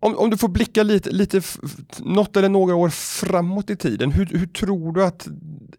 Om, 0.00 0.18
om 0.18 0.30
du 0.30 0.36
får 0.36 0.48
blicka 0.48 0.82
lite, 0.82 1.10
lite 1.10 1.42
något 1.98 2.36
eller 2.36 2.48
några 2.48 2.74
år 2.74 2.88
framåt 2.88 3.70
i 3.70 3.76
tiden, 3.76 4.12
hur, 4.12 4.26
hur 4.26 4.46
tror 4.46 4.92
du 4.92 5.04
att 5.04 5.28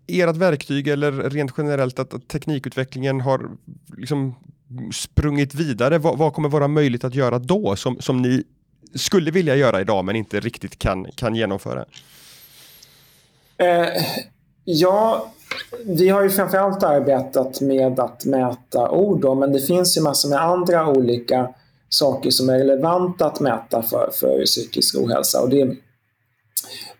ert 0.07 0.35
verktyg 0.35 0.87
eller 0.87 1.11
rent 1.11 1.51
generellt 1.57 1.99
att, 1.99 2.13
att 2.13 2.27
teknikutvecklingen 2.27 3.21
har 3.21 3.49
liksom 3.97 4.35
sprungit 4.93 5.55
vidare? 5.55 5.97
Vad, 5.97 6.17
vad, 6.17 6.33
kommer 6.33 6.49
vara 6.49 6.67
möjligt 6.67 7.03
att 7.03 7.15
göra 7.15 7.39
då 7.39 7.75
som, 7.75 7.97
som 7.99 8.21
ni 8.21 8.43
skulle 8.95 9.31
vilja 9.31 9.55
göra 9.55 9.81
idag 9.81 10.05
men 10.05 10.15
inte 10.15 10.39
riktigt 10.39 10.79
kan, 10.79 11.05
kan 11.15 11.35
genomföra? 11.35 11.85
Eh, 13.57 13.87
ja, 14.63 15.31
vi 15.85 16.09
har 16.09 16.23
ju 16.23 16.29
framförallt 16.29 16.83
arbetat 16.83 17.61
med 17.61 17.99
att 17.99 18.25
mäta 18.25 18.89
ord 18.89 19.21
då, 19.21 19.35
men 19.35 19.51
det 19.51 19.61
finns 19.61 19.97
ju 19.97 20.01
massor 20.01 20.29
med 20.29 20.41
andra 20.41 20.87
olika 20.87 21.53
saker 21.93 22.29
som 22.29 22.49
är 22.49 22.57
relevanta 22.57 23.25
att 23.25 23.39
mäta 23.39 23.81
för, 23.81 24.11
för 24.13 24.45
psykisk 24.45 24.95
ohälsa. 24.95 25.41
Och 25.41 25.49
det, 25.49 25.75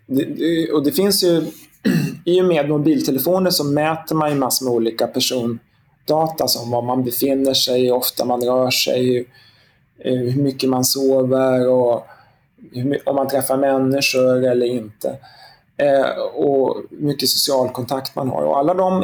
det, 0.07 0.71
och 0.71 0.83
det 0.83 0.91
finns 0.91 1.23
ju, 1.23 1.45
i 2.25 2.41
och 2.41 2.45
med 2.45 2.69
mobiltelefoner 2.69 3.51
så 3.51 3.63
mäter 3.63 4.15
man 4.15 4.29
ju 4.29 4.35
massor 4.35 4.65
med 4.65 4.73
olika 4.73 5.07
persondata 5.07 6.47
som 6.47 6.71
var 6.71 6.81
man 6.81 7.03
befinner 7.03 7.53
sig, 7.53 7.85
hur 7.85 7.91
ofta 7.91 8.25
man 8.25 8.41
rör 8.41 8.71
sig, 8.71 9.27
hur 9.97 10.27
eh, 10.29 10.35
mycket 10.35 10.69
man 10.69 10.85
sover 10.85 11.67
och 11.67 12.07
om 13.05 13.15
man 13.15 13.27
träffar 13.27 13.57
människor 13.57 14.45
eller 14.45 14.65
inte. 14.65 15.17
Eh, 15.77 16.21
och 16.35 16.77
hur 16.89 17.05
mycket 17.05 17.29
social 17.29 17.69
kontakt 17.69 18.15
man 18.15 18.29
har. 18.29 18.41
Och 18.41 18.57
alla 18.57 18.73
de, 18.73 19.03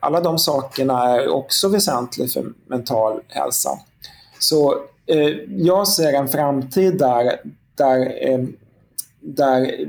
alla 0.00 0.20
de 0.20 0.38
sakerna 0.38 1.02
är 1.02 1.28
också 1.28 1.68
väsentliga 1.68 2.28
för 2.28 2.44
mental 2.66 3.20
hälsa. 3.28 3.70
Så 4.38 4.84
Eh, 5.06 5.28
jag 5.48 5.88
ser 5.88 6.12
en 6.12 6.28
framtid 6.28 6.98
där, 6.98 7.40
där, 7.74 8.28
eh, 8.28 8.44
där 9.20 9.86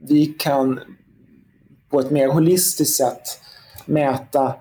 vi 0.00 0.26
kan 0.26 0.80
på 1.90 2.00
ett 2.00 2.10
mer 2.10 2.28
holistiskt 2.28 2.96
sätt 2.96 3.22
mäta 3.86 4.54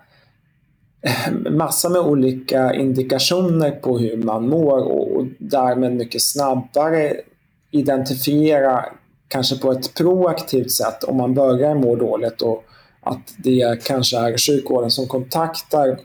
eh, 1.01 1.51
massa 1.51 1.89
med 1.89 2.01
olika 2.01 2.73
indikationer 2.73 3.71
på 3.71 3.97
hur 3.97 4.17
man 4.17 4.49
mår 4.49 4.77
och 4.77 5.25
därmed 5.39 5.95
mycket 5.95 6.21
snabbare 6.21 7.15
identifiera, 7.71 8.85
kanske 9.27 9.57
på 9.57 9.71
ett 9.71 9.93
proaktivt 9.93 10.71
sätt, 10.71 11.03
om 11.03 11.17
man 11.17 11.33
börjar 11.33 11.75
må 11.75 11.95
dåligt 11.95 12.41
och 12.41 12.63
att 13.01 13.33
det 13.37 13.83
kanske 13.83 14.17
är 14.17 14.37
sjukvården 14.37 14.91
som 14.91 15.07
kontaktar 15.07 15.99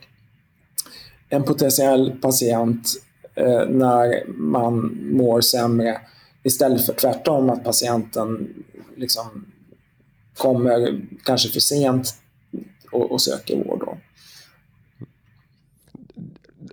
en 1.28 1.42
potentiell 1.42 2.12
patient 2.22 2.88
eh, 3.34 3.68
när 3.68 4.24
man 4.26 4.98
mår 5.02 5.40
sämre 5.40 6.00
istället 6.42 6.86
för 6.86 6.92
tvärtom 6.92 7.50
att 7.50 7.64
patienten 7.64 8.54
liksom 8.96 9.46
kommer 10.36 11.00
kanske 11.24 11.48
för 11.48 11.60
sent 11.60 12.14
och, 12.92 13.12
och 13.12 13.20
söker 13.20 13.64
vård. 13.64 13.80
Då. 13.80 13.98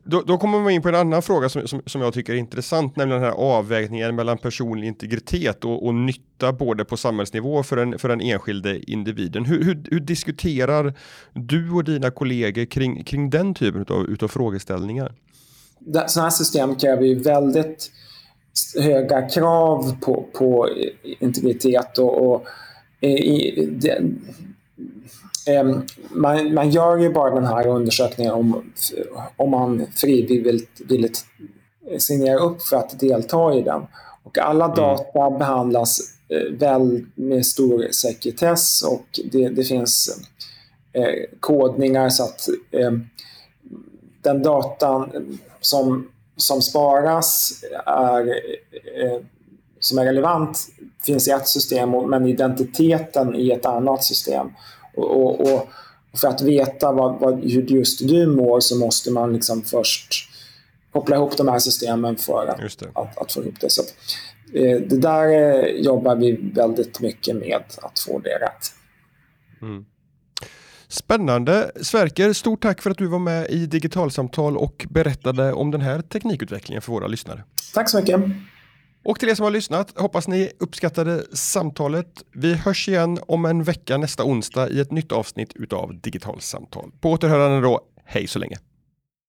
Då, 0.03 0.21
då, 0.21 0.37
kommer 0.37 0.59
man 0.59 0.71
in 0.71 0.81
på 0.81 0.89
en 0.89 0.95
annan 0.95 1.21
fråga 1.21 1.49
som, 1.49 1.67
som, 1.67 1.81
som, 1.85 2.01
jag 2.01 2.13
tycker 2.13 2.33
är 2.33 2.37
intressant, 2.37 2.95
nämligen 2.95 3.21
den 3.21 3.31
här 3.31 3.37
avvägningen 3.37 4.15
mellan 4.15 4.37
personlig 4.37 4.87
integritet 4.87 5.65
och, 5.65 5.85
och 5.85 5.95
nytta 5.95 6.53
både 6.53 6.85
på 6.85 6.97
samhällsnivå 6.97 7.63
för 7.63 7.75
den, 7.75 7.99
för 7.99 8.09
den 8.09 8.21
enskilde 8.21 8.91
individen. 8.91 9.45
Hur, 9.45 9.63
hur, 9.63 9.83
hur 9.91 9.99
diskuterar 9.99 10.93
du 11.33 11.71
och 11.71 11.83
dina 11.83 12.11
kollegor 12.11 12.65
kring, 12.65 13.03
kring 13.03 13.29
den 13.29 13.53
typen 13.53 13.85
av 13.89 14.05
utav 14.05 14.27
frågeställningar? 14.27 15.13
Sådana 16.07 16.29
här 16.29 16.29
system 16.29 16.75
kräver 16.75 17.03
ju 17.03 17.19
väldigt 17.19 17.91
höga 18.79 19.29
krav 19.29 19.99
på, 20.01 20.25
på 20.33 20.69
integritet 21.19 21.97
och, 21.97 22.31
och 22.31 22.45
i, 23.01 23.65
det, 23.65 24.01
Ehm, 25.47 25.81
man, 26.11 26.53
man 26.53 26.69
gör 26.69 26.97
ju 26.97 27.09
bara 27.09 27.35
den 27.35 27.45
här 27.45 27.67
undersökningen 27.67 28.33
om, 28.33 28.71
om 29.37 29.49
man 29.49 29.87
frivilligt 29.95 30.81
vill 30.87 31.09
signera 31.99 32.39
upp 32.39 32.61
för 32.61 32.77
att 32.77 32.99
delta 32.99 33.53
i 33.53 33.61
den. 33.61 33.81
Och 34.23 34.37
alla 34.37 34.65
mm. 34.65 34.75
data 34.75 35.27
mm. 35.27 35.39
behandlas 35.39 35.99
eh, 36.29 36.57
väl 36.57 37.05
med 37.15 37.45
stor 37.45 37.87
sekretess 37.91 38.83
och 38.83 39.19
det, 39.31 39.49
det 39.49 39.63
finns 39.63 40.19
eh, 40.93 41.39
kodningar 41.39 42.09
så 42.09 42.23
att 42.23 42.49
eh, 42.71 42.91
den 44.21 44.43
datan 44.43 45.09
som, 45.61 46.11
som 46.37 46.61
sparas 46.61 47.53
är, 47.85 48.27
eh, 48.95 49.19
som 49.79 49.97
är 49.97 50.05
relevant 50.05 50.67
finns 51.05 51.27
i 51.27 51.31
ett 51.31 51.47
system 51.47 51.91
men 52.09 52.25
identiteten 52.25 53.35
i 53.35 53.51
ett 53.51 53.65
annat 53.65 54.03
system. 54.03 54.47
Och, 54.95 55.21
och, 55.21 55.53
och 55.53 55.69
för 56.13 56.27
att 56.27 56.41
veta 56.41 56.91
vad, 56.91 57.19
vad, 57.19 57.43
hur 57.43 57.61
just 57.61 58.07
du 58.07 58.27
mår 58.27 58.59
så 58.59 58.77
måste 58.77 59.11
man 59.11 59.33
liksom 59.33 59.61
först 59.61 60.29
koppla 60.91 61.15
ihop 61.15 61.37
de 61.37 61.47
här 61.47 61.59
systemen 61.59 62.15
för 62.15 62.47
att, 62.47 62.59
att, 62.93 63.17
att, 63.17 63.31
få 63.31 63.41
ihop 63.41 63.59
det. 63.59 63.69
Så 63.69 63.81
att, 63.81 63.93
eh, 64.53 64.77
det 64.79 64.97
där 64.97 65.29
eh, 65.29 65.65
jobbar 65.81 66.15
vi 66.15 66.51
väldigt 66.53 66.99
mycket 66.99 67.35
med, 67.35 67.63
att 67.81 67.99
få 67.99 68.19
det 68.19 68.29
rätt. 68.29 68.73
Mm. 69.61 69.85
Spännande! 70.91 71.71
Sverker, 71.81 72.33
stort 72.33 72.61
tack 72.61 72.81
för 72.81 72.89
att 72.89 72.97
du 72.97 73.07
var 73.07 73.19
med 73.19 73.49
i 73.49 73.65
Digitalsamtal 73.65 74.57
och 74.57 74.85
berättade 74.89 75.53
om 75.53 75.71
den 75.71 75.81
här 75.81 76.01
teknikutvecklingen 76.01 76.81
för 76.81 76.91
våra 76.91 77.07
lyssnare. 77.07 77.43
Tack 77.73 77.89
så 77.89 77.99
mycket! 77.99 78.21
Och 79.03 79.19
till 79.19 79.29
er 79.29 79.35
som 79.35 79.43
har 79.43 79.51
lyssnat, 79.51 79.99
hoppas 79.99 80.27
ni 80.27 80.51
uppskattade 80.59 81.23
samtalet. 81.33 82.07
Vi 82.33 82.53
hörs 82.53 82.89
igen 82.89 83.19
om 83.27 83.45
en 83.45 83.63
vecka 83.63 83.97
nästa 83.97 84.23
onsdag 84.23 84.69
i 84.69 84.79
ett 84.79 84.91
nytt 84.91 85.11
avsnitt 85.11 85.53
utav 85.55 85.99
Digitalsamtal. 86.01 86.91
På 87.01 87.11
återhörande 87.11 87.61
då, 87.61 87.81
hej 88.05 88.27
så 88.27 88.39
länge! 88.39 88.57